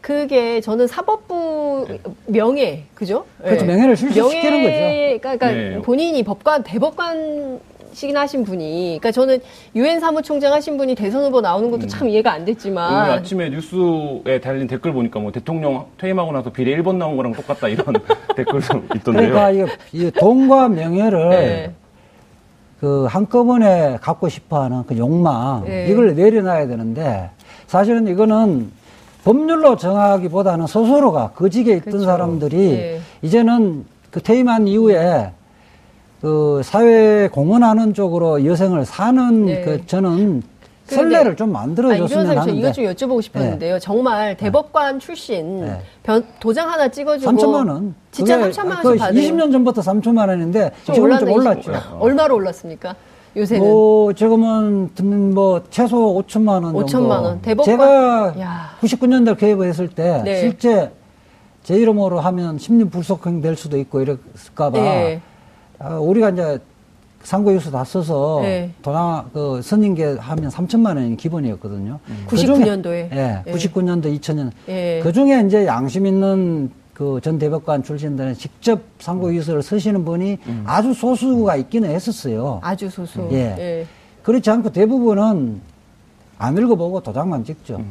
그게 0.02 0.62
저는 0.62 0.86
사법부 0.86 1.88
명예 2.28 2.84
그죠? 2.94 3.26
그렇죠. 3.40 3.66
네. 3.66 3.74
명예를 3.74 3.98
실시시키는 3.98 4.62
명예, 4.62 5.18
그러니까 5.20 5.52
네. 5.52 5.82
본인이 5.82 6.22
법관 6.22 6.62
대법관 6.62 7.60
식이나 7.94 8.22
하신 8.22 8.44
분이 8.44 9.00
그러니까 9.00 9.12
저는 9.12 9.40
유엔 9.76 10.00
사무총장 10.00 10.54
하신 10.54 10.78
분이 10.78 10.96
대선 10.96 11.24
후보 11.24 11.42
나오는 11.42 11.70
것도 11.72 11.88
참 11.88 12.10
이해가 12.10 12.32
안 12.32 12.40
오늘 12.40 12.54
됐지만 12.54 13.12
아침에 13.12 13.50
뉴스에 13.50 14.40
달린 14.42 14.68
댓글 14.68 14.94
보니까 14.94 15.20
뭐 15.20 15.32
대통령 15.32 15.86
퇴임하고 15.98 16.32
나서 16.32 16.52
비례 16.52 16.76
1번 16.78 16.96
나온 16.96 17.18
거랑 17.18 17.34
똑같다 17.34 17.68
이런 17.68 17.86
댓글도 18.36 18.82
있던데요. 18.96 19.30
그러니까 19.30 19.52
이게, 19.52 19.66
이 19.92 20.12
돈과 20.12 20.70
명예를 20.70 21.30
네. 21.30 21.74
그 22.80 23.06
한꺼번에 23.06 23.98
갖고 24.02 24.30
싶어하는 24.30 24.84
그 24.86 24.98
욕망 24.98 25.66
네. 25.66 25.88
이걸 25.90 26.16
내려놔야 26.16 26.68
되는데 26.68 27.30
사실은 27.68 28.08
이거는 28.08 28.72
법률로 29.24 29.76
정하기보다는 29.76 30.66
스스로가 30.66 31.32
거직에 31.32 31.74
있던 31.74 31.92
그렇죠. 31.92 32.06
사람들이 32.06 32.58
네. 32.58 33.00
이제는 33.22 33.86
그 34.12 34.22
퇴임한 34.22 34.68
이후에 34.68 35.32
그 36.22 36.62
사회에 36.64 37.30
공헌하는 37.30 37.94
쪽으로 37.94 38.46
여생을 38.46 38.86
사는 38.86 39.46
네. 39.46 39.62
그 39.62 39.86
저는 39.86 40.44
선례를 40.86 41.36
좀 41.36 41.56
아, 41.56 41.64
이 41.64 41.68
만들어줬으면 41.68 42.26
저 42.26 42.40
하는데 42.42 42.60
이것 42.60 42.74
좀 42.74 42.86
여쭤보고 42.86 43.22
싶었는데요. 43.22 43.78
정말 43.80 44.36
대법관 44.36 45.00
출신 45.00 45.62
네. 45.62 45.80
변- 46.04 46.26
도장 46.40 46.70
하나 46.70 46.88
찍어주고 46.90 47.32
3천만 47.32 47.70
원. 47.70 47.94
진짜 48.12 48.38
그게 48.40 48.50
3천만 48.52 48.82
그 48.82 48.88
원씩 48.90 49.00
받은 49.06 49.22
20년 49.22 49.52
전부터 49.52 49.82
3천만 49.82 50.28
원인데 50.30 50.72
좀 50.84 50.96
지금은 50.96 51.20
좀 51.20 51.32
올랐죠. 51.32 51.72
20. 51.72 51.74
얼마로 52.02 52.36
올랐습니까? 52.36 52.96
요새는 53.38 53.62
뭐 53.64 54.12
지금은 54.14 55.34
뭐 55.36 55.62
최소 55.70 56.22
5천만 56.24 56.64
원 56.64 56.64
정도. 56.64 56.86
5천만 56.86 57.10
원. 57.22 57.42
대법관- 57.44 57.64
제가 57.64 58.34
야. 58.40 58.70
99년도 58.82 59.38
개업을 59.38 59.68
했을 59.68 59.88
때 59.88 60.22
네. 60.26 60.42
실제 60.42 60.92
제 61.64 61.76
이름으로 61.76 62.20
하면 62.20 62.58
심리 62.58 62.84
불속행 62.86 63.42
될 63.42 63.56
수도 63.56 63.78
있고 63.78 64.02
이럴까봐 64.02 64.72
네. 64.82 65.22
아, 65.80 65.96
우리가 65.98 66.30
이제 66.32 66.60
상고 67.24 67.54
유서 67.54 67.70
다 67.72 67.84
써서 67.84 68.40
네. 68.44 68.72
도장 68.82 69.30
그 69.34 69.62
선임계 69.62 70.18
하면 70.20 70.50
3천만 70.50 70.96
원이 70.96 71.18
기본이었거든요. 71.18 72.00
음. 72.08 72.26
그 72.28 72.36
중에- 72.36 72.48
99년도에. 72.48 73.12
예, 73.14 73.44
예. 73.46 73.52
99년도 73.52 74.20
2000년 74.20 74.52
예. 74.70 75.00
그 75.04 75.12
중에 75.12 75.44
이제 75.46 75.66
양심 75.66 76.06
있는 76.06 76.72
그 76.94 77.20
전 77.24 77.40
대법관 77.40 77.84
출신들은 77.84 78.34
직접 78.36 78.82
상고 79.00 79.34
유서를 79.34 79.62
쓰시는 79.64 80.04
분이 80.04 80.38
아주 80.66 80.94
소수가 80.94 81.56
있기는 81.56 81.90
했었어요. 81.90 82.60
아주 82.62 82.90
소수. 82.90 83.26
예. 83.32 83.56
예. 83.58 83.88
그렇지 84.22 84.50
않고 84.50 84.72
대부분은 84.74 85.62
안 86.38 86.58
읽어보고 86.58 87.02
도장만 87.02 87.44
찍죠. 87.46 87.82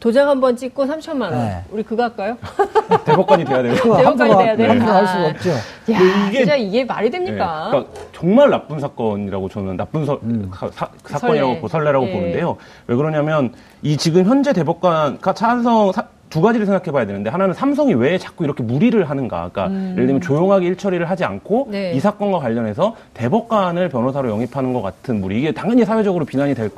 도장 0.00 0.28
한 0.28 0.40
번 0.40 0.56
찍고 0.56 0.84
3천만 0.86 1.22
원. 1.24 1.32
네. 1.32 1.62
우리 1.70 1.82
그거 1.82 2.02
할까요? 2.04 2.36
대법관이 3.04 3.44
돼야 3.44 3.62
돼요. 3.62 3.74
그거 3.80 3.96
대법관이 3.98 4.34
돼야 4.36 4.56
돼? 4.56 4.66
함부로 4.66 4.92
할 4.92 5.04
아. 5.04 5.06
수가 5.06 5.26
없죠. 5.26 5.50
야, 5.50 5.98
이게- 6.28 6.38
진짜 6.38 6.56
이게 6.56 6.84
말이 6.84 7.10
네, 7.10 7.18
됩니까? 7.18 7.68
그러니까 7.70 7.92
정말 8.12 8.48
나쁜 8.50 8.80
사건이라고 8.80 9.48
저는 9.50 9.76
나쁜 9.76 10.06
서, 10.06 10.18
음. 10.22 10.50
사, 10.72 11.18
건이라고 11.18 11.48
설레. 11.52 11.60
고 11.60 11.68
설레라고 11.68 12.08
예. 12.08 12.12
보는데요. 12.12 12.56
왜 12.86 12.96
그러냐면 12.96 13.52
이 13.82 13.96
지금 13.98 14.24
현재 14.24 14.52
대법관 14.54 15.20
가 15.20 15.34
차한성 15.34 15.92
사- 15.92 16.06
두 16.30 16.40
가지를 16.40 16.64
생각해 16.64 16.92
봐야 16.92 17.06
되는데 17.06 17.28
하나는 17.28 17.52
삼성이 17.54 17.92
왜 17.92 18.16
자꾸 18.16 18.44
이렇게 18.44 18.62
무리를 18.62 19.02
하는가. 19.10 19.50
그러니까 19.52 19.74
예를 19.92 20.06
들면 20.06 20.20
조용하게 20.22 20.64
일처리를 20.68 21.10
하지 21.10 21.24
않고 21.24 21.66
음. 21.66 21.70
네. 21.72 21.92
이 21.92 21.98
사건과 22.00 22.38
관련해서 22.38 22.94
대법관을 23.14 23.88
변호사로 23.88 24.30
영입하는 24.30 24.72
것 24.72 24.80
같은 24.80 25.20
무리. 25.20 25.40
이게 25.40 25.52
당연히 25.52 25.84
사회적으로 25.84 26.24
비난이 26.24 26.54
될 26.54 26.68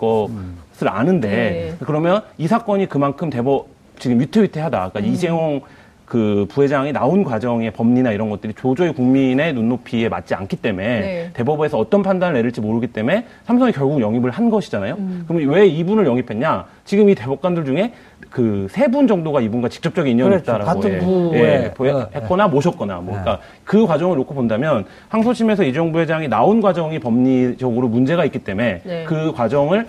것을 0.82 0.88
아는데 0.88 1.28
네. 1.28 1.74
그러면 1.86 2.22
이 2.36 2.46
사건이 2.46 2.88
그만큼 2.88 3.30
대법 3.30 3.68
지금 3.98 4.20
위태위태하다. 4.20 4.90
그러니까 4.90 5.00
음. 5.00 5.04
이재용 5.14 5.60
그 6.04 6.46
부회장이 6.50 6.92
나온 6.92 7.24
과정의 7.24 7.70
법리나 7.70 8.12
이런 8.12 8.28
것들이 8.28 8.52
도저히 8.52 8.92
국민의 8.92 9.54
눈높이에 9.54 10.10
맞지 10.10 10.34
않기 10.34 10.56
때문에 10.56 11.00
네. 11.00 11.30
대법원에서 11.32 11.78
어떤 11.78 12.02
판단을 12.02 12.34
내릴지 12.34 12.60
모르기 12.60 12.88
때문에 12.88 13.24
삼성이 13.44 13.72
결국 13.72 14.02
영입을 14.02 14.30
한 14.30 14.50
것이잖아요. 14.50 14.96
음. 14.98 15.24
그럼 15.26 15.48
왜 15.48 15.66
이분을 15.66 16.04
영입했냐? 16.04 16.66
지금 16.84 17.08
이 17.08 17.14
대법관들 17.14 17.64
중에 17.64 17.92
그 18.28 18.66
세 18.70 18.88
분 18.88 19.06
정도가 19.06 19.40
이분과 19.42 19.68
직접적인 19.68 20.12
인연이 20.12 20.30
그렇죠. 20.30 20.42
있다라고 20.52 20.66
같은 20.66 20.94
예, 21.34 21.72
부에, 21.74 21.88
예, 21.88 21.92
어, 21.92 22.08
했거나 22.14 22.48
모셨거나 22.48 22.96
뭐 22.96 23.18
그러니까 23.18 23.38
그 23.64 23.86
과정을 23.86 24.16
놓고 24.18 24.34
본다면 24.34 24.84
항소심에서 25.08 25.64
이재용 25.64 25.92
부회장이 25.92 26.28
나온 26.28 26.60
과정이 26.60 26.98
법리적으로 26.98 27.88
문제가 27.88 28.24
있기 28.26 28.38
때문에 28.40 28.80
네. 28.84 29.04
그 29.04 29.32
과정을 29.32 29.86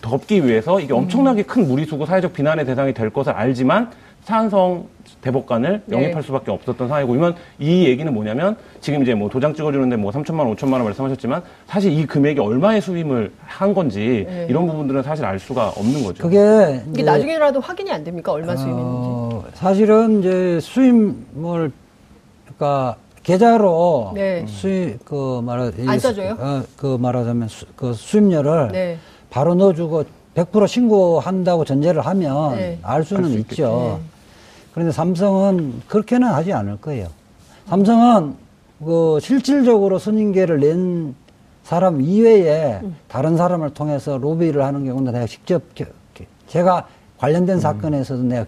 덮기 0.00 0.44
위해서 0.44 0.80
이게 0.80 0.92
엄청나게 0.92 1.44
큰 1.44 1.68
무리수고 1.68 2.06
사회적 2.06 2.32
비난의 2.32 2.66
대상이 2.66 2.92
될 2.92 3.10
것을 3.10 3.32
알지만 3.32 3.90
산성 4.24 4.88
대법관을 5.20 5.82
네. 5.86 5.96
영입할 5.96 6.22
수밖에 6.22 6.50
없었던 6.50 6.88
상황이고 6.88 7.14
이면 7.14 7.34
이 7.58 7.84
얘기는 7.86 8.12
뭐냐면 8.12 8.56
지금 8.80 9.02
이제 9.02 9.14
뭐 9.14 9.28
도장 9.28 9.54
찍어주는데 9.54 9.96
뭐 9.96 10.12
3천만 10.12 10.40
원, 10.40 10.54
5천만 10.54 10.74
원 10.74 10.84
말씀하셨지만 10.84 11.42
사실 11.66 11.92
이 11.92 12.06
금액이 12.06 12.40
얼마의 12.40 12.80
수임을 12.80 13.32
한 13.44 13.74
건지 13.74 14.24
네. 14.28 14.46
이런 14.48 14.66
부분들은 14.66 15.02
사실 15.02 15.24
알 15.24 15.38
수가 15.38 15.70
없는 15.70 16.04
거죠. 16.04 16.22
그게 16.22 16.82
이게 16.92 17.02
나중에라도 17.02 17.60
확인이 17.60 17.90
안 17.92 18.04
됩니까? 18.04 18.32
얼마. 18.32 18.54
어, 18.56 19.44
사실은 19.54 20.20
이제 20.20 20.60
수임을 20.60 21.72
그러니까 22.44 22.96
계좌로 23.22 24.12
네. 24.14 24.44
수임 24.46 24.98
그 25.04 25.40
말하 25.44 25.70
안 25.86 25.98
써줘요? 25.98 26.36
어, 26.38 26.62
그 26.76 26.96
말하자면 27.00 27.48
수, 27.48 27.66
그 27.74 27.92
수임료를 27.92 28.68
네. 28.70 28.98
바로 29.36 29.54
넣어주고 29.54 30.04
100% 30.34 30.66
신고한다고 30.66 31.66
전제를 31.66 32.00
하면 32.00 32.56
네. 32.56 32.78
알 32.80 33.04
수는 33.04 33.24
알수 33.24 33.38
있죠. 33.40 34.00
그런데 34.72 34.92
삼성은 34.92 35.82
그렇게는 35.88 36.26
하지 36.26 36.54
않을 36.54 36.78
거예요. 36.78 37.08
삼성은 37.66 38.34
그 38.82 39.18
실질적으로 39.20 39.98
선임계를 39.98 40.60
낸 40.60 41.14
사람 41.64 42.00
이외에 42.00 42.80
음. 42.82 42.96
다른 43.08 43.36
사람을 43.36 43.74
통해서 43.74 44.16
로비를 44.16 44.64
하는 44.64 44.86
경우는 44.86 45.12
내가 45.12 45.26
직접 45.26 45.62
제가 46.48 46.88
관련된 47.18 47.60
사건에서도 47.60 48.22
내가 48.22 48.46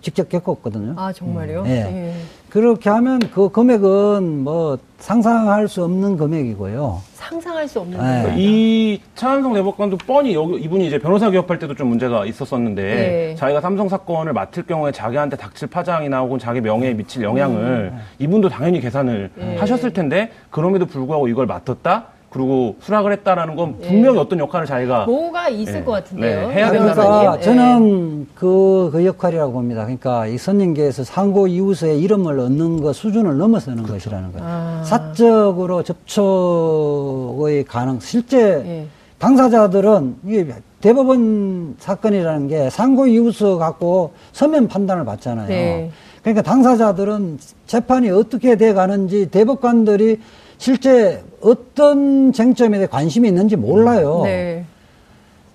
직접 0.00 0.26
겪었거든요. 0.30 0.94
아, 0.96 1.12
정말요? 1.12 1.64
예. 1.66 1.70
예. 1.70 2.14
그렇게 2.50 2.90
하면 2.90 3.20
그 3.32 3.48
금액은 3.48 4.42
뭐 4.42 4.76
상상할 4.98 5.68
수 5.68 5.84
없는 5.84 6.16
금액이고요. 6.16 7.00
상상할 7.14 7.68
수 7.68 7.80
없는 7.80 7.96
네. 7.96 8.04
그러니까 8.04 8.34
이 8.36 9.00
차한성 9.14 9.54
대법관도 9.54 9.98
뻔히 9.98 10.34
여기 10.34 10.56
이분이 10.56 10.88
이제 10.88 10.98
변호사 10.98 11.30
개업할 11.30 11.60
때도 11.60 11.74
좀 11.74 11.88
문제가 11.88 12.26
있었었는데 12.26 12.82
네. 12.82 13.34
자기가 13.36 13.60
삼성 13.60 13.88
사건을 13.88 14.32
맡을 14.32 14.64
경우에 14.64 14.90
자기한테 14.90 15.36
닥칠 15.36 15.68
파장이나 15.68 16.20
혹은 16.20 16.38
자기 16.40 16.60
명예에 16.60 16.94
미칠 16.94 17.22
영향을 17.22 17.92
이분도 18.18 18.48
당연히 18.48 18.80
계산을 18.80 19.30
네. 19.36 19.56
하셨을 19.56 19.92
텐데 19.92 20.32
그럼에도 20.50 20.86
불구하고 20.86 21.28
이걸 21.28 21.46
맡았다 21.46 22.06
그리고 22.30 22.76
수락을 22.80 23.12
했다라는 23.12 23.56
건 23.56 23.74
네. 23.80 23.88
분명히 23.88 24.18
어떤 24.18 24.38
역할을 24.38 24.64
자기가 24.64 25.06
뭐가 25.06 25.48
있을 25.48 25.74
네. 25.74 25.84
것 25.84 25.92
같은데요. 25.92 26.48
네, 26.48 26.54
해야 26.54 26.68
이 26.68 26.70
된다는 26.70 26.94
그러니까. 26.94 27.36
예. 27.38 27.42
저는 27.42 28.26
그, 28.36 28.90
그 28.92 29.04
역할이라고 29.04 29.52
봅니다. 29.52 29.82
그러니까 29.82 30.26
이 30.28 30.38
선임계에서 30.38 31.02
상고 31.02 31.48
이웃의 31.48 32.00
이름을 32.00 32.38
얻는 32.38 32.82
것 32.82 32.94
수준을 32.94 33.36
넘어서는 33.36 33.82
것이라는 33.82 34.32
거예요. 34.32 34.46
아. 34.48 34.82
사적으로 34.84 35.82
접촉의 35.82 37.64
가능, 37.64 37.98
실제 37.98 38.38
예. 38.38 38.86
당사자들은 39.18 40.16
이게 40.24 40.54
대법원 40.80 41.74
사건이라는 41.78 42.48
게 42.48 42.70
상고 42.70 43.08
이웃을 43.08 43.58
갖고 43.58 44.12
서면 44.32 44.68
판단을 44.68 45.04
받잖아요. 45.04 45.48
네. 45.48 45.90
그러니까 46.22 46.42
당사자들은 46.42 47.38
재판이 47.66 48.10
어떻게 48.10 48.56
돼 48.56 48.72
가는지 48.72 49.26
대법관들이 49.30 50.20
실제 50.60 51.24
어떤 51.40 52.34
쟁점에 52.34 52.76
대해 52.76 52.86
관심이 52.86 53.26
있는지 53.26 53.56
몰라요. 53.56 54.20
네. 54.24 54.66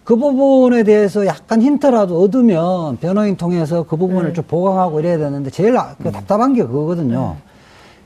그 0.04 0.16
부분에 0.16 0.82
대해서 0.82 1.28
약간 1.28 1.62
힌트라도 1.62 2.20
얻으면 2.24 2.98
변호인 2.98 3.38
통해서 3.38 3.84
그 3.84 3.98
부분을 3.98 4.30
네. 4.30 4.34
좀 4.34 4.44
보강하고 4.48 5.00
이래야 5.00 5.20
되는데 5.20 5.52
제일 5.52 5.78
아- 5.78 5.94
그 6.02 6.12
답답한 6.12 6.54
게 6.54 6.64
그거거든요. 6.64 7.36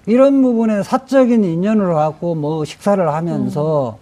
이런 0.07 0.41
부분에 0.41 0.83
사적인 0.83 1.45
인연을 1.45 1.93
갖고 1.93 2.35
뭐 2.35 2.65
식사를 2.65 3.07
하면서 3.07 3.97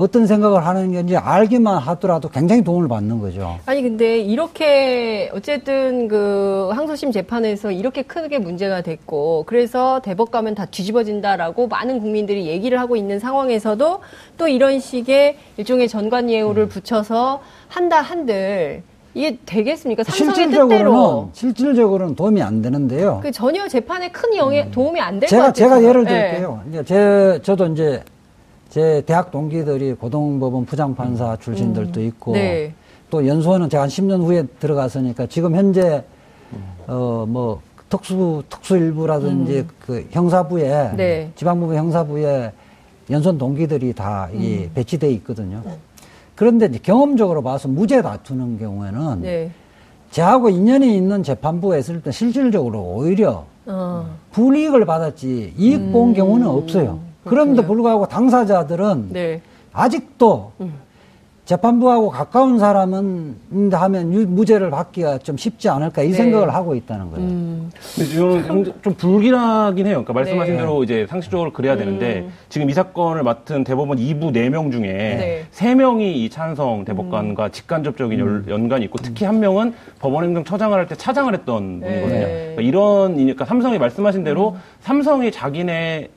어떤 0.00 0.26
생각을 0.26 0.66
하는 0.66 0.94
건지 0.94 1.14
알기만 1.14 1.76
하더라도 1.76 2.30
굉장히 2.30 2.64
도움을 2.64 2.88
받는 2.88 3.20
거죠. 3.20 3.58
아니 3.66 3.82
근데 3.82 4.18
이렇게 4.18 5.30
어쨌든 5.34 6.08
그 6.08 6.70
항소심 6.72 7.12
재판에서 7.12 7.70
이렇게 7.70 8.00
크게 8.00 8.38
문제가 8.38 8.80
됐고 8.80 9.44
그래서 9.46 10.00
대법 10.00 10.30
가면 10.30 10.54
다 10.54 10.64
뒤집어진다라고 10.64 11.68
많은 11.68 12.00
국민들이 12.00 12.46
얘기를 12.46 12.80
하고 12.80 12.96
있는 12.96 13.18
상황에서도 13.18 14.00
또 14.38 14.48
이런 14.48 14.80
식의 14.80 15.36
일종의 15.58 15.86
전관 15.86 16.30
예우를 16.30 16.68
붙여서 16.68 17.42
한다 17.68 18.00
한들 18.00 18.82
이게 19.12 19.36
되겠습니까? 19.44 20.04
실질적으로는 20.04 20.68
뜻대로 20.70 21.30
실질적으로는 21.34 22.14
도움이 22.14 22.40
안 22.40 22.62
되는데요. 22.62 23.20
그 23.22 23.30
전혀 23.32 23.68
재판에 23.68 24.10
큰 24.10 24.34
영향 24.34 24.70
도움이 24.70 24.98
안 24.98 25.20
될것 25.20 25.28
제가 25.28 25.42
같아요. 25.48 25.52
제가 25.52 25.82
예를 25.86 26.04
네. 26.04 26.30
들게요. 26.30 26.62
이제 26.70 26.84
제 26.84 27.40
저도 27.42 27.66
이제 27.66 28.02
제 28.70 29.02
대학 29.04 29.30
동기들이 29.30 29.94
고등법원 29.94 30.64
부장판사 30.64 31.36
출신들도 31.36 32.02
있고 32.04 32.32
네. 32.32 32.72
또 33.10 33.26
연수원은 33.26 33.68
제가 33.68 33.82
한 33.82 33.88
10년 33.88 34.22
후에 34.22 34.44
들어갔으니까 34.60 35.26
지금 35.26 35.54
현재 35.56 36.04
어 36.86 37.24
뭐 37.28 37.60
특수 37.90 38.42
특수일부라든지 38.48 39.66
그 39.84 40.06
형사부에 40.12 40.90
음. 40.92 40.96
네. 40.96 41.30
지방법원 41.34 41.76
형사부에 41.76 42.52
연수원 43.10 43.36
동기들이 43.36 43.92
다이 43.92 44.64
음. 44.64 44.70
배치돼 44.74 45.10
있거든요. 45.14 45.62
그런데 46.36 46.68
경험적으로 46.68 47.42
봐서 47.42 47.66
무죄 47.68 48.00
다투는 48.00 48.58
경우에는 48.60 49.20
네. 49.22 49.50
저하고 50.12 50.48
인연이 50.48 50.96
있는 50.96 51.22
재판부에 51.24 51.80
있을 51.80 52.00
때 52.00 52.12
실질적으로 52.12 52.80
오히려 52.80 53.44
어. 53.66 54.06
불이익을 54.32 54.84
받았지 54.86 55.54
이익 55.58 55.92
본 55.92 56.14
경우는 56.14 56.46
없어요. 56.46 57.09
그럼에도 57.24 57.62
불구하고 57.64 58.06
당사자들은 58.06 59.08
네. 59.12 59.40
아직도 59.72 60.52
재판부하고 61.44 62.10
가까운 62.10 62.60
사람은 62.60 63.34
음, 63.52 63.70
하면 63.72 64.12
유- 64.14 64.26
무죄를 64.28 64.70
받기가 64.70 65.18
좀 65.18 65.36
쉽지 65.36 65.68
않을까 65.68 66.02
이 66.02 66.08
네. 66.08 66.12
생각을 66.14 66.54
하고 66.54 66.76
있다는 66.76 67.10
거예요. 67.10 67.26
음. 67.26 67.70
근데 67.96 68.14
저는 68.14 68.72
좀 68.82 68.94
불길하긴 68.94 69.84
해요. 69.86 69.94
그러니까 70.04 70.12
말씀하신 70.12 70.54
네. 70.54 70.60
대로 70.60 70.84
이제 70.84 71.06
상식적으로 71.10 71.52
그래야 71.52 71.76
되는데 71.76 72.28
지금 72.48 72.70
이 72.70 72.72
사건을 72.72 73.24
맡은 73.24 73.64
대법원 73.64 73.98
2부 73.98 74.32
4명 74.32 74.70
중에 74.70 74.82
네. 74.82 75.44
세 75.50 75.74
3명이 75.74 76.14
이 76.14 76.30
찬성 76.30 76.84
대법관과 76.84 77.48
직간접적인 77.48 78.20
연- 78.20 78.44
연관이 78.48 78.84
있고 78.84 78.98
특히 79.02 79.24
한 79.24 79.40
명은 79.40 79.74
법원행정처장을 79.98 80.76
할 80.78 80.86
때 80.86 80.94
차장을 80.94 81.32
했던 81.34 81.80
네. 81.80 81.86
분이거든요. 82.00 82.26
그러니까 82.26 82.62
이런 82.62 83.14
그러니까 83.16 83.44
삼성이 83.44 83.78
말씀하신 83.78 84.22
대로 84.22 84.56
삼성이 84.82 85.32
자기네 85.32 86.10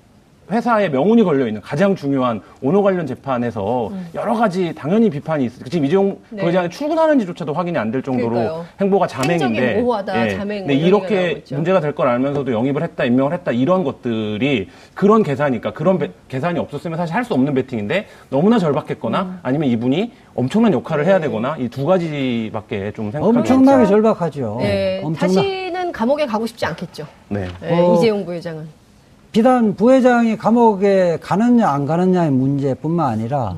회사에 0.51 0.89
명운이 0.89 1.23
걸려 1.23 1.47
있는 1.47 1.61
가장 1.61 1.95
중요한 1.95 2.41
오너 2.61 2.81
관련 2.81 3.07
재판에서 3.07 3.91
여러 4.13 4.33
가지 4.33 4.73
당연히 4.75 5.09
비판이 5.09 5.45
있어요. 5.45 5.65
지금 5.69 5.85
이재용 5.85 6.07
음. 6.09 6.17
네. 6.31 6.41
부회장이 6.41 6.69
출근하는지조차도 6.69 7.53
확인이 7.53 7.77
안 7.77 7.91
될 7.91 8.01
정도로 8.01 8.29
그러니까요. 8.29 8.65
행보가 8.81 9.07
자맹인데 9.07 9.75
모호하다, 9.81 10.29
자맹 10.35 10.57
이런 10.65 10.69
얘기가 10.71 10.89
나오고 10.97 11.07
이렇게. 11.13 11.43
문제가 11.55 11.79
될 11.79 11.93
걸 11.93 12.07
알면서도 12.07 12.51
영입을 12.51 12.81
했다, 12.83 13.03
임명을 13.05 13.33
했다 13.33 13.51
이런 13.51 13.83
것들이 13.83 14.67
그런 14.95 15.21
계산이니까 15.23 15.73
그런 15.73 15.97
배- 15.99 16.09
계산이 16.27 16.59
없었으면 16.59 16.97
사실 16.97 17.15
할 17.15 17.23
수 17.23 17.33
없는 17.35 17.53
베팅인데 17.53 18.07
너무나 18.29 18.59
절박했거나 18.59 19.21
음. 19.21 19.39
아니면 19.43 19.69
이분이 19.69 20.11
엄청난 20.35 20.73
역할을 20.73 21.05
해야 21.05 21.19
네. 21.19 21.27
되거나 21.27 21.55
이 21.57 21.69
두 21.69 21.85
가지밖에 21.85 22.91
좀 22.93 23.11
생각하기 23.11 23.37
엄청나게. 23.39 23.85
절박하죠. 23.85 24.57
네. 24.59 25.01
엄청나. 25.03 25.33
다시는 25.41 25.91
감옥에 25.91 26.25
가고 26.25 26.45
싶지 26.45 26.65
않겠죠. 26.65 27.05
네. 27.29 27.47
네, 27.61 27.79
어. 27.79 27.95
이재용 27.95 28.25
부회장은. 28.25 28.82
비단 29.33 29.75
부회장이 29.75 30.37
감옥에 30.37 31.17
가느냐 31.19 31.67
안 31.67 31.87
가느냐의 31.87 32.29
문제뿐만 32.29 33.09
아니라 33.13 33.57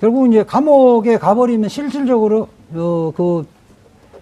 결국 0.00 0.28
이제 0.28 0.42
감옥에 0.42 1.18
가버리면 1.18 1.68
실질적으로 1.68 2.48
어, 2.72 3.12
그 3.14 3.46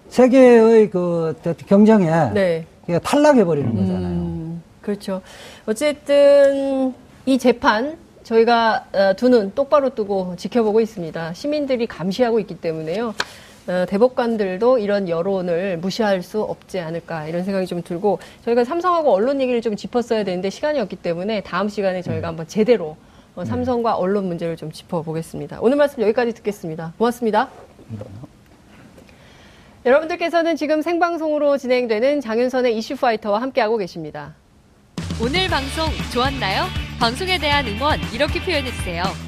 세계의 0.09 0.91
그 0.91 1.37
경쟁에 1.69 2.11
네. 2.35 2.67
탈락해 3.05 3.45
버리는 3.45 3.73
거잖아요. 3.73 4.09
음, 4.09 4.63
그렇죠. 4.81 5.23
어쨌든 5.67 6.93
이 7.25 7.39
재판 7.39 7.97
저희가 8.25 8.87
어, 8.93 9.15
두눈 9.17 9.53
똑바로 9.55 9.95
뜨고 9.95 10.35
지켜보고 10.37 10.81
있습니다. 10.81 11.33
시민들이 11.35 11.87
감시하고 11.87 12.41
있기 12.41 12.57
때문에요. 12.57 13.15
어, 13.69 13.85
대법관들도 13.87 14.79
이런 14.79 15.11
여론을 15.11 15.77
무시할 15.77 16.23
수 16.23 16.41
없지 16.41 16.81
않을까 16.81 17.27
이런 17.27 17.45
생각이 17.45 17.67
좀 17.67 17.83
들고 17.83 18.19
저희가 18.45 18.65
삼성하고 18.65 19.13
언론 19.13 19.43
얘기를 19.43 19.61
좀 19.61 19.77
짚었어야 19.77 20.25
되는데 20.25 20.49
시간이 20.49 20.81
없기 20.81 20.97
때문에 20.97 21.43
다음 21.43 21.69
시간에 21.69 22.01
저희가 22.01 22.29
한번 22.29 22.49
제대로 22.49 22.97
어, 23.37 23.45
삼성과 23.45 23.97
언론 23.97 24.27
문제를 24.27 24.57
좀 24.57 24.73
짚어보겠습니다. 24.73 25.59
오늘 25.61 25.77
말씀 25.77 26.03
여기까지 26.03 26.33
듣겠습니다. 26.33 26.95
고맙습니다. 26.97 27.51
여러분들께서는 29.85 30.57
지금 30.57 30.83
생방송으로 30.83 31.59
진행되는 31.59 32.21
장윤선의 32.23 32.77
이슈파이터와 32.79 33.41
함께하고 33.43 33.77
계십니다. 33.77 34.35
오늘 35.23 35.47
방송 35.49 35.87
좋았나요? 36.13 36.65
방송에 36.99 37.39
대한 37.39 37.67
응원 37.67 38.01
이렇게 38.13 38.41
표현해주세요. 38.41 39.28